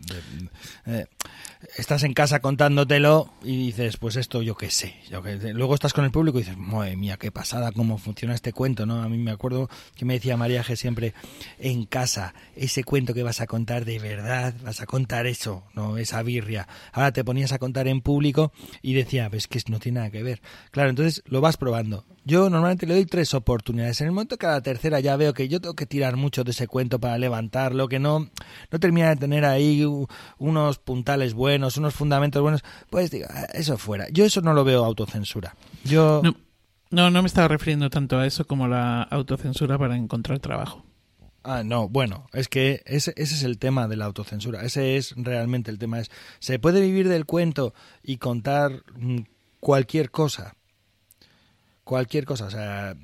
[0.86, 1.06] Eh,
[1.76, 4.96] estás en casa contándotelo y dices, pues esto yo qué sé.
[5.10, 5.22] Yo
[5.54, 8.86] Luego estás con el público y dices, madre mía, qué pasada cómo funciona este cuento,
[8.86, 9.02] ¿no?
[9.02, 11.14] A mí me acuerdo que me decía María G siempre,
[11.58, 15.98] en casa, ese cuento que vas a contar de verdad, vas a contar eso, no
[15.98, 16.66] esa birria.
[16.92, 20.22] Ahora te ponías a contar en público y decía, ves que no tiene nada que
[20.22, 20.40] ver.
[20.70, 22.04] Claro, entonces lo vas probando.
[22.24, 24.00] Yo normalmente le doy tres oportunidades.
[24.00, 26.44] En el momento que a la tercera ya veo que yo tengo que tirar mucho
[26.44, 28.28] de ese cuento para levantarlo, que no,
[28.70, 29.84] no termina de tener ahí
[30.38, 34.08] unos puntales buenos, unos fundamentos buenos, pues diga, eso fuera.
[34.10, 35.54] Yo eso no lo veo autocensura.
[35.84, 36.22] Yo...
[36.88, 40.85] No, no me estaba refiriendo tanto a eso como la autocensura para encontrar trabajo.
[41.48, 45.14] Ah, no, bueno, es que ese, ese, es el tema de la autocensura, ese es
[45.16, 46.00] realmente el tema.
[46.00, 47.72] Es, ¿Se puede vivir del cuento
[48.02, 49.20] y contar mm,
[49.60, 50.56] cualquier cosa?
[51.84, 52.96] Cualquier cosa, o sea,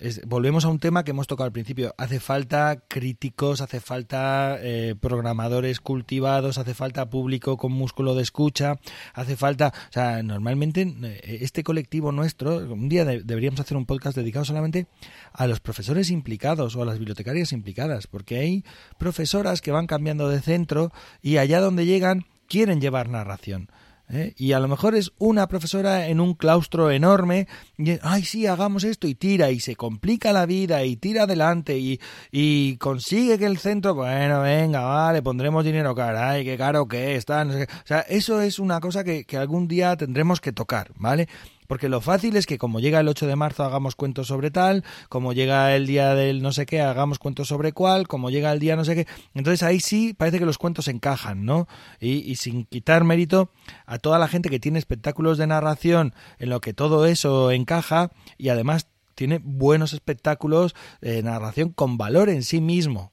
[0.00, 1.94] mm, volvemos a un tema que hemos tocado al principio.
[1.98, 8.78] Hace falta críticos, hace falta eh, programadores cultivados, hace falta público con músculo de escucha,
[9.14, 14.16] hace falta, o sea, normalmente eh, este colectivo nuestro, un día deberíamos hacer un podcast
[14.16, 14.86] dedicado solamente
[15.32, 18.64] a los profesores implicados o a las bibliotecarias implicadas, porque hay
[18.98, 20.92] profesoras que van cambiando de centro
[21.22, 23.68] y allá donde llegan quieren llevar narración.
[24.08, 24.34] ¿Eh?
[24.36, 27.46] Y a lo mejor es una profesora en un claustro enorme,
[27.78, 31.78] y, ay, sí, hagamos esto, y tira, y se complica la vida, y tira adelante,
[31.78, 32.00] y,
[32.30, 37.44] y consigue que el centro, bueno, venga, vale, pondremos dinero, caray, qué caro que está.
[37.44, 41.28] No O sea, eso es una cosa que, que algún día tendremos que tocar, ¿vale?
[41.66, 44.84] Porque lo fácil es que como llega el 8 de marzo hagamos cuentos sobre tal,
[45.08, 48.58] como llega el día del no sé qué hagamos cuentos sobre cuál, como llega el
[48.58, 49.06] día no sé qué.
[49.34, 51.68] Entonces ahí sí parece que los cuentos encajan, ¿no?
[52.00, 53.50] Y, sin quitar mérito
[53.86, 58.10] a toda la gente que tiene espectáculos de narración en lo que todo eso encaja
[58.36, 63.12] y además tiene buenos espectáculos de narración con valor en sí mismo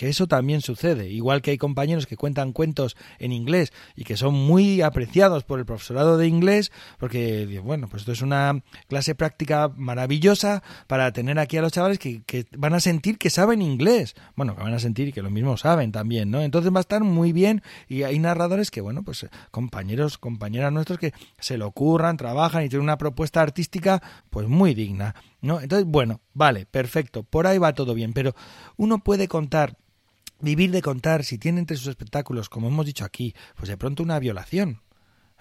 [0.00, 1.10] que eso también sucede.
[1.10, 5.58] Igual que hay compañeros que cuentan cuentos en inglés y que son muy apreciados por
[5.58, 11.38] el profesorado de inglés, porque, bueno, pues esto es una clase práctica maravillosa para tener
[11.38, 14.14] aquí a los chavales que, que van a sentir que saben inglés.
[14.36, 16.40] Bueno, que van a sentir que lo mismo saben también, ¿no?
[16.40, 20.98] Entonces va a estar muy bien y hay narradores que, bueno, pues compañeros, compañeras nuestros
[20.98, 25.60] que se lo ocurran, trabajan y tienen una propuesta artística pues muy digna, ¿no?
[25.60, 28.34] Entonces, bueno, vale, perfecto, por ahí va todo bien, pero
[28.78, 29.76] uno puede contar
[30.40, 34.02] vivir de contar, si tiene entre sus espectáculos, como hemos dicho aquí, pues de pronto
[34.02, 34.82] una violación,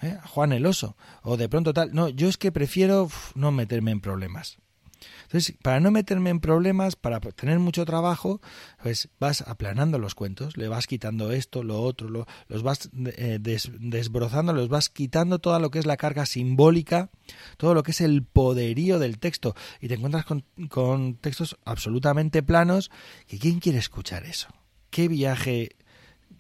[0.02, 0.18] ¿eh?
[0.26, 1.94] Juan el oso, o de pronto tal.
[1.94, 4.58] No, yo es que prefiero no meterme en problemas.
[5.24, 8.42] Entonces, para no meterme en problemas, para tener mucho trabajo,
[8.82, 13.40] pues vas aplanando los cuentos, le vas quitando esto, lo otro, lo, los vas eh,
[13.40, 17.10] desbrozando, los vas quitando toda lo que es la carga simbólica,
[17.58, 22.44] todo lo que es el poderío del texto, y te encuentras con, con textos absolutamente
[22.44, 22.92] planos,
[23.28, 24.50] que ¿quién quiere escuchar eso?
[24.90, 25.76] Qué viaje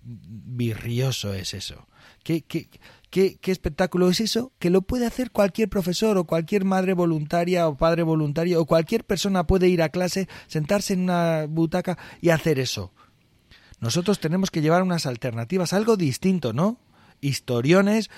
[0.04, 1.88] virrioso es eso.
[2.24, 2.70] ¿Qué, qué,
[3.10, 4.52] qué, qué espectáculo es eso?
[4.60, 9.04] Que lo puede hacer cualquier profesor o cualquier madre voluntaria o padre voluntario o cualquier
[9.06, 12.94] persona puede ir a clase, sentarse en una butaca y hacer eso.
[13.80, 16.80] Nosotros tenemos que llevar unas alternativas, algo distinto, ¿no?
[17.22, 18.10] Historiones,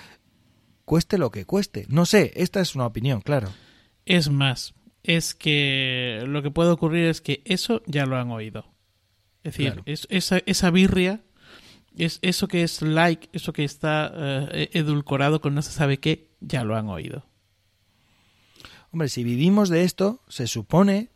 [0.85, 1.85] cueste lo que cueste.
[1.87, 3.49] No sé, esta es una opinión, claro.
[4.05, 4.73] Es más,
[5.03, 8.65] es que lo que puede ocurrir es que eso ya lo han oído.
[9.43, 11.21] Es decir, es, esa, esa birria,
[11.97, 16.29] es eso que es like, eso que está eh, edulcorado con no se sabe qué,
[16.39, 17.25] ya lo han oído.
[18.91, 21.09] Hombre, si vivimos de esto, se supone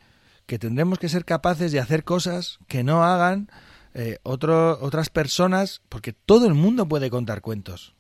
[0.46, 3.50] que tendremos que ser capaces de hacer cosas que no hagan
[3.94, 7.96] eh, otras personas, porque todo el mundo puede contar cuentos.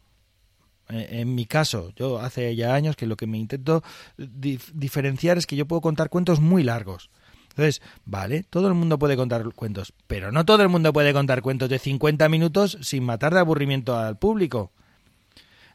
[0.89, 3.83] Eh, en mi caso, yo hace ya años que lo que me intento
[4.17, 7.09] diferenciar es que yo puedo contar cuentos muy largos.
[7.55, 11.41] Entonces, vale, todo el mundo puede contar cuentos, pero no todo el mundo puede contar
[11.41, 14.71] cuentos de 50 minutos sin matar de aburrimiento al público.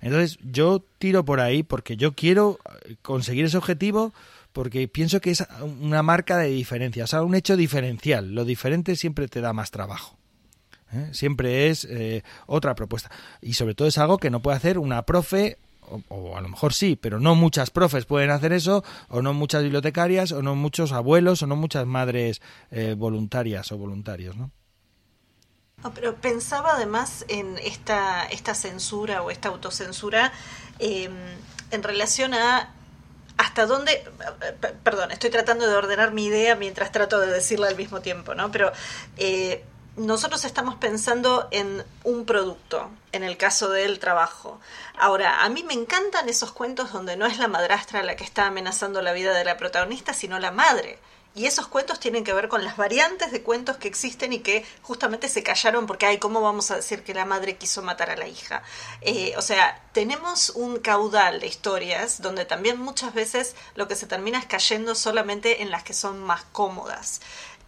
[0.03, 4.12] Entonces, yo tiro por ahí porque yo quiero eh, conseguir ese objetivo
[4.53, 5.43] porque pienso que es
[5.81, 8.35] una marca de diferencia, o sea, un hecho diferencial.
[8.35, 10.18] Lo diferente siempre te da más trabajo.
[10.93, 11.09] ¿eh?
[11.12, 13.11] Siempre es eh, otra propuesta.
[13.41, 15.57] Y sobre todo es algo que no puede hacer una profe
[16.09, 19.62] o, a lo mejor sí, pero no muchas profes pueden hacer eso, o no muchas
[19.62, 24.51] bibliotecarias, o no muchos abuelos, o no muchas madres eh, voluntarias o voluntarios, ¿no?
[25.95, 30.30] pero pensaba además en esta, esta censura o esta autocensura
[30.78, 31.11] em,
[31.70, 32.74] en relación a
[33.38, 34.05] hasta dónde,
[34.84, 38.51] perdón, estoy tratando de ordenar mi idea mientras trato de decirla al mismo tiempo, ¿no?
[38.51, 38.70] Pero
[39.16, 39.64] eh,
[40.01, 44.59] nosotros estamos pensando en un producto, en el caso del trabajo.
[44.99, 48.47] Ahora, a mí me encantan esos cuentos donde no es la madrastra la que está
[48.47, 50.99] amenazando la vida de la protagonista, sino la madre.
[51.35, 54.65] Y esos cuentos tienen que ver con las variantes de cuentos que existen y que
[54.83, 58.17] justamente se callaron porque, ay, ¿cómo vamos a decir que la madre quiso matar a
[58.17, 58.63] la hija?
[59.03, 64.07] Eh, o sea, tenemos un caudal de historias donde también muchas veces lo que se
[64.07, 67.21] termina es cayendo solamente en las que son más cómodas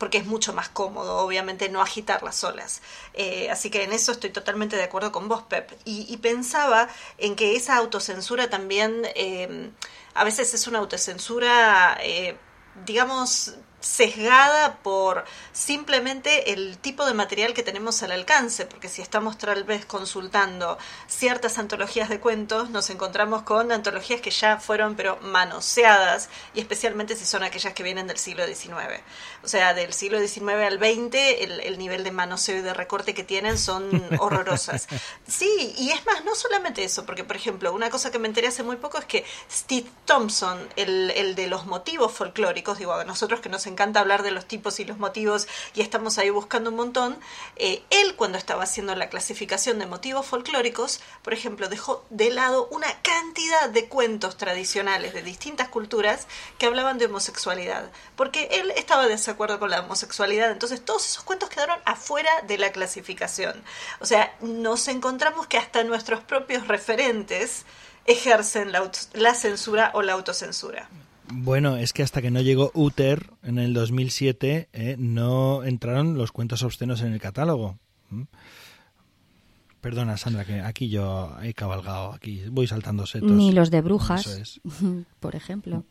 [0.02, 2.82] porque es mucho más cómodo, obviamente, no agitar las olas.
[3.14, 5.70] Eh, así que en eso estoy totalmente de acuerdo con vos, Pep.
[5.84, 6.88] Y, pensaba
[7.18, 9.70] en que esa autocensura también eh,
[10.14, 12.36] a veces es una autocensura, eh,
[12.84, 19.36] digamos, sesgada por simplemente el tipo de material que tenemos al alcance, porque si estamos
[19.38, 20.78] tal vez consultando
[21.08, 27.16] ciertas antologías de cuentos, nos encontramos con antologías que ya fueron pero manoseadas, y especialmente
[27.16, 29.02] si son aquellas que vienen del siglo XIX.
[29.44, 33.14] O sea, del siglo XIX al XX, el, el nivel de manoseo y de recorte
[33.14, 34.86] que tienen son horrorosas.
[35.26, 38.48] Sí, y es más, no solamente eso, porque por ejemplo, una cosa que me enteré
[38.48, 43.04] hace muy poco es que Steve Thompson, el, el de los motivos folclóricos, digo, a
[43.04, 46.70] nosotros que nos encanta hablar de los tipos y los motivos y estamos ahí buscando
[46.70, 47.18] un montón,
[47.56, 52.68] eh, él cuando estaba haciendo la clasificación de motivos folclóricos, por ejemplo, dejó de lado
[52.70, 56.26] una cantidad de cuentos tradicionales de distintas culturas
[56.58, 61.24] que hablaban de homosexualidad, porque él estaba de desacuerdo con la homosexualidad, entonces todos esos
[61.24, 63.62] cuentos quedaron afuera de la clasificación.
[64.00, 67.64] O sea, nos encontramos que hasta nuestros propios referentes
[68.04, 70.88] ejercen la, la censura o la autocensura.
[71.32, 76.30] Bueno, es que hasta que no llegó Uther en el 2007, eh, no entraron los
[76.30, 77.78] cuentos obscenos en el catálogo.
[78.10, 78.24] ¿Mm?
[79.80, 83.30] Perdona, Sandra, que aquí yo he cabalgado, aquí voy saltando setos.
[83.30, 84.60] Ni los de brujas,
[85.20, 85.84] por ejemplo.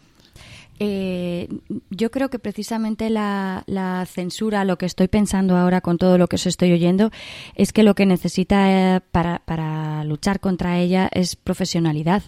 [0.83, 1.47] Eh,
[1.91, 3.63] yo creo que precisamente la,
[4.11, 7.11] censura, lo que estoy pensando ahora con todo lo que os estoy oyendo,
[7.53, 12.23] es que lo que necesita eh, para, para luchar contra ella es profesionalidad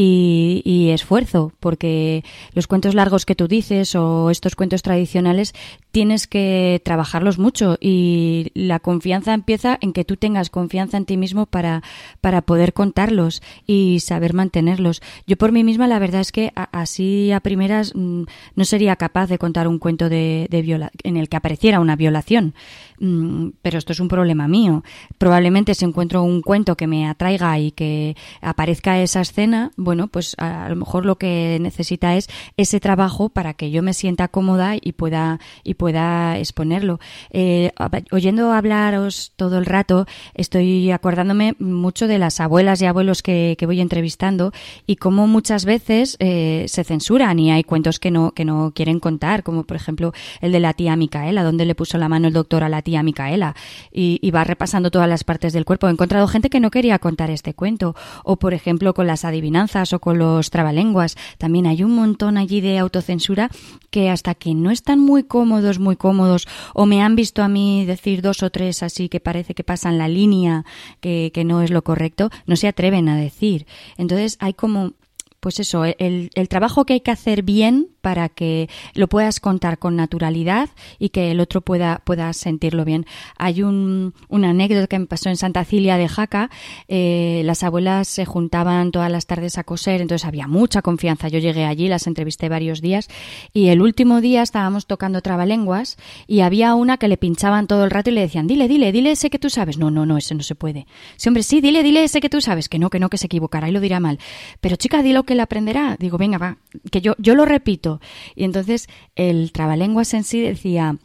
[0.00, 2.24] y, esfuerzo, porque
[2.54, 5.54] los cuentos largos que tú dices o estos cuentos tradicionales
[5.90, 11.16] tienes que trabajarlos mucho y la confianza empieza en que tú tengas confianza en ti
[11.16, 11.82] mismo para,
[12.20, 15.02] para poder contarlos y saber mantenerlos.
[15.26, 18.22] Yo por mí misma la verdad es que así a primeras mm,
[18.54, 21.96] no sería capaz de contar un cuento de, de viola en el que apareciera una
[21.96, 22.54] violación,
[23.00, 24.84] mm, pero esto es un problema mío.
[25.18, 30.34] Probablemente si encuentro un cuento que me atraiga y que aparezca esa escena, bueno, pues
[30.36, 32.28] a, lo mejor lo que necesita es
[32.58, 37.00] ese trabajo para que yo me sienta cómoda y pueda y pueda exponerlo.
[37.30, 37.72] Eh,
[38.10, 43.80] oyendo hablaros todo el rato, estoy acordándome mucho de las abuelas y abuelos que, voy
[43.80, 44.52] entrevistando
[44.86, 49.00] y cómo muchas veces eh, se censuran y hay cuentos que no que no quieren
[49.00, 50.12] contar, como por ejemplo
[50.42, 53.02] el de la tía Micaela, donde le puso la mano el doctor a la tía
[53.02, 53.56] Micaela
[53.90, 55.88] y, y va repasando todas las partes del cuerpo.
[55.88, 59.67] He encontrado gente que no quería contar este cuento o por ejemplo con las adivinanzas
[59.92, 61.16] o con los trabalenguas.
[61.38, 63.50] También hay un montón allí de autocensura
[63.90, 67.84] que hasta que no están muy cómodos, muy cómodos, o me han visto a mí
[67.84, 70.64] decir dos o tres así que parece que pasan la línea,
[71.00, 73.66] que, que no es lo correcto, no se atreven a decir.
[73.96, 74.94] Entonces hay como
[75.40, 79.78] pues eso, el, el, trabajo que hay que hacer bien para que lo puedas contar
[79.78, 83.06] con naturalidad y que el otro pueda, pueda sentirlo bien.
[83.36, 86.50] Hay un, anécdota que me pasó en Santa Cilia de Jaca.
[86.88, 91.28] Eh, las abuelas se juntaban todas las tardes a coser, entonces había mucha confianza.
[91.28, 93.08] Yo llegué allí, las entrevisté varios días
[93.52, 97.90] y el último día estábamos tocando trabalenguas y había una que le pinchaban todo el
[97.90, 99.78] rato y le decían, dile, dile, dile ese que tú sabes.
[99.78, 100.86] No, no, no, ese no se puede.
[101.16, 102.68] Sí, hombre, sí, dile, dile ese que tú sabes.
[102.68, 104.18] Que no, que no, que se equivocará y lo dirá mal.
[104.60, 105.96] Pero chica, dilo que le aprenderá.
[106.00, 106.56] Digo, venga, va,
[106.90, 108.00] que yo, yo lo repito.
[108.34, 110.96] Y entonces el trabalenguas en sí decía,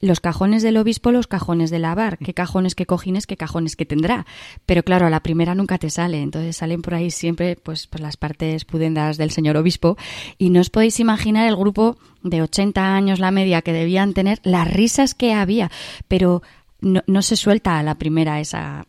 [0.00, 3.84] los cajones del obispo, los cajones de lavar, qué cajones, qué cojines, qué cajones que
[3.84, 4.24] tendrá.
[4.64, 8.00] Pero claro, a la primera nunca te sale, entonces salen por ahí siempre pues, pues
[8.00, 9.98] las partes pudendas del señor obispo
[10.38, 14.40] y no os podéis imaginar el grupo de 80 años la media que debían tener,
[14.42, 15.70] las risas que había,
[16.08, 16.42] pero
[16.80, 18.86] no, no se suelta a la primera esa,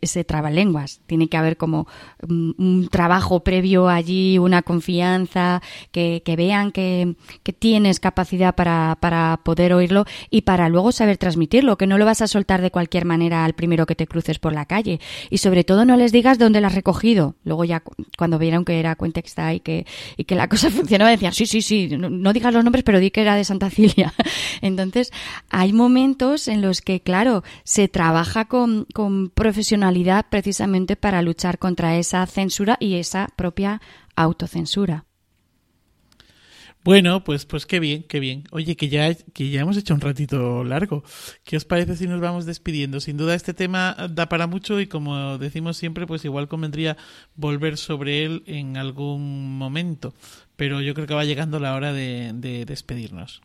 [0.00, 1.00] ese trabalenguas.
[1.06, 1.86] Tiene que haber como
[2.28, 9.40] un trabajo previo allí, una confianza, que, que vean que, que, tienes capacidad para, para
[9.42, 13.04] poder oírlo y para luego saber transmitirlo, que no lo vas a soltar de cualquier
[13.04, 15.00] manera al primero que te cruces por la calle.
[15.30, 17.36] Y sobre todo no les digas dónde lo has recogido.
[17.44, 17.82] Luego ya
[18.16, 21.62] cuando vieron que era Cuentexta y que, y que la cosa funcionaba, decían, sí, sí,
[21.62, 24.12] sí, no, no digas los nombres, pero di que era de Santa Cilia.
[24.60, 25.12] Entonces,
[25.50, 29.63] hay momentos en los que, claro, se trabaja con, con profesionales
[30.30, 33.80] precisamente para luchar contra esa censura y esa propia
[34.16, 35.04] autocensura.
[36.84, 38.44] Bueno, pues, pues qué bien, qué bien.
[38.50, 41.02] Oye, que ya, que ya hemos hecho un ratito largo.
[41.42, 43.00] ¿Qué os parece si nos vamos despidiendo?
[43.00, 46.98] Sin duda este tema da para mucho y como decimos siempre, pues igual convendría
[47.36, 50.12] volver sobre él en algún momento.
[50.56, 53.40] Pero yo creo que va llegando la hora de despedirnos.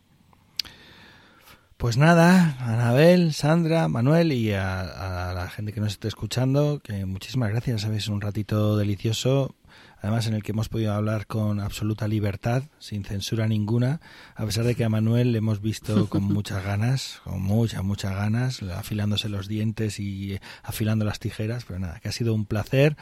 [1.80, 7.48] Pues nada, Anabel, Sandra, Manuel y a, la gente que nos esté escuchando, que muchísimas
[7.48, 9.54] gracias, sabes, un ratito delicioso
[10.00, 14.00] además en el que hemos podido hablar con absoluta libertad, sin censura ninguna,
[14.34, 18.14] a pesar de que a Manuel le hemos visto con muchas ganas, con muchas, muchas
[18.14, 22.96] ganas, afilándose los dientes y afilando las tijeras, pero nada, que ha sido un placer.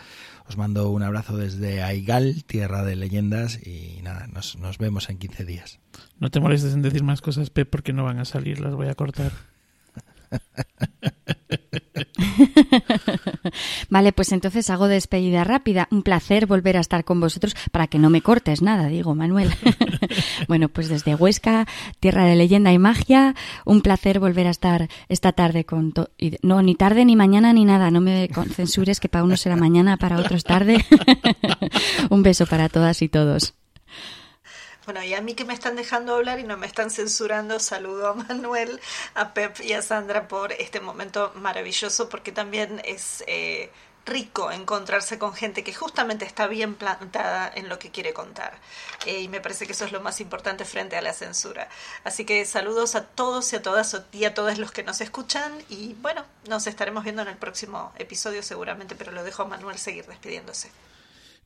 [0.46, 5.18] Os mando un abrazo desde Aigal, tierra de leyendas, y nada, nos, nos vemos en
[5.18, 5.80] 15 días.
[6.18, 8.88] No te molestes en decir más cosas, Pep, porque no van a salir, las voy
[8.88, 9.32] a cortar.
[13.90, 15.88] vale, pues entonces hago despedida rápida.
[15.90, 19.50] Un placer volver a estar con vosotros para que no me cortes nada, digo, Manuel.
[20.48, 21.66] bueno, pues desde Huesca,
[22.00, 23.34] tierra de leyenda y magia,
[23.64, 25.92] un placer volver a estar esta tarde con...
[26.42, 27.90] no, ni tarde, ni mañana, ni nada.
[27.90, 30.84] No me censures que para uno será mañana, para otros tarde.
[32.10, 33.57] un beso para todas y todos.
[34.88, 38.08] Bueno, y a mí que me están dejando hablar y no me están censurando, saludo
[38.08, 38.80] a Manuel,
[39.12, 43.70] a Pep y a Sandra por este momento maravilloso, porque también es eh,
[44.06, 48.58] rico encontrarse con gente que justamente está bien plantada en lo que quiere contar.
[49.04, 51.68] Eh, y me parece que eso es lo más importante frente a la censura.
[52.04, 55.52] Así que saludos a todos y a todas y a todos los que nos escuchan.
[55.68, 59.76] Y bueno, nos estaremos viendo en el próximo episodio seguramente, pero lo dejo a Manuel
[59.76, 60.70] seguir despidiéndose.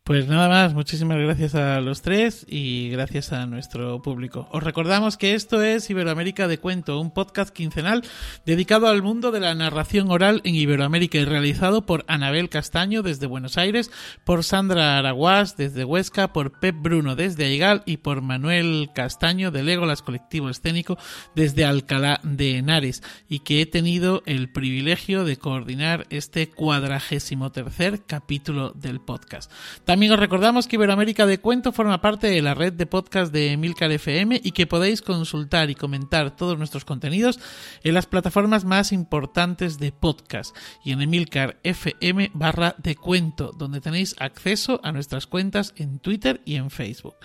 [0.04, 4.48] Pues nada más, muchísimas gracias a los tres y gracias a nuestro público.
[4.50, 8.02] Os recordamos que esto es Iberoamérica de Cuento, un podcast quincenal
[8.44, 13.28] dedicado al mundo de la narración oral en Iberoamérica y realizado por Anabel Castaño desde
[13.28, 13.92] Buenos Aires,
[14.24, 19.62] por Sandra Araguás desde Huesca, por Pep Bruno desde Aigal y por Manuel Castaño de
[19.62, 20.98] Legolas Colectivo Escénico
[21.36, 28.02] desde Alcalá de Henares y que he tenido el privilegio de coordinar este cuadragésimo tercer
[28.04, 29.48] capítulo del podcast.
[29.92, 33.54] También os recordamos que Iberoamérica de Cuento forma parte de la red de podcast de
[33.58, 37.38] Milcar FM y que podéis consultar y comentar todos nuestros contenidos
[37.84, 43.82] en las plataformas más importantes de podcast y en Emilcar FM barra de cuento, donde
[43.82, 47.16] tenéis acceso a nuestras cuentas en Twitter y en Facebook.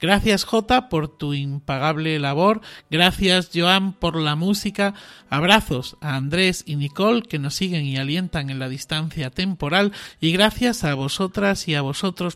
[0.00, 4.94] Gracias Jota por tu impagable labor, gracias Joan por la música,
[5.28, 9.92] abrazos a Andrés y Nicole que nos siguen y alientan en la distancia temporal.
[10.20, 11.82] Y gracias a vosotras y a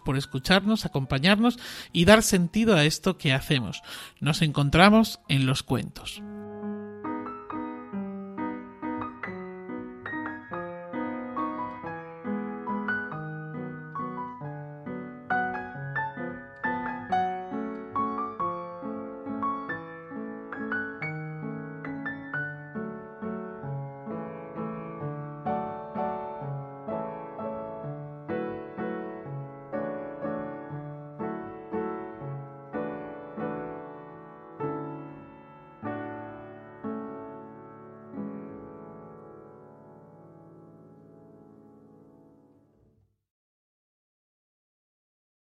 [0.01, 1.59] por escucharnos, acompañarnos
[1.93, 3.83] y dar sentido a esto que hacemos.
[4.21, 6.23] Nos encontramos en los cuentos.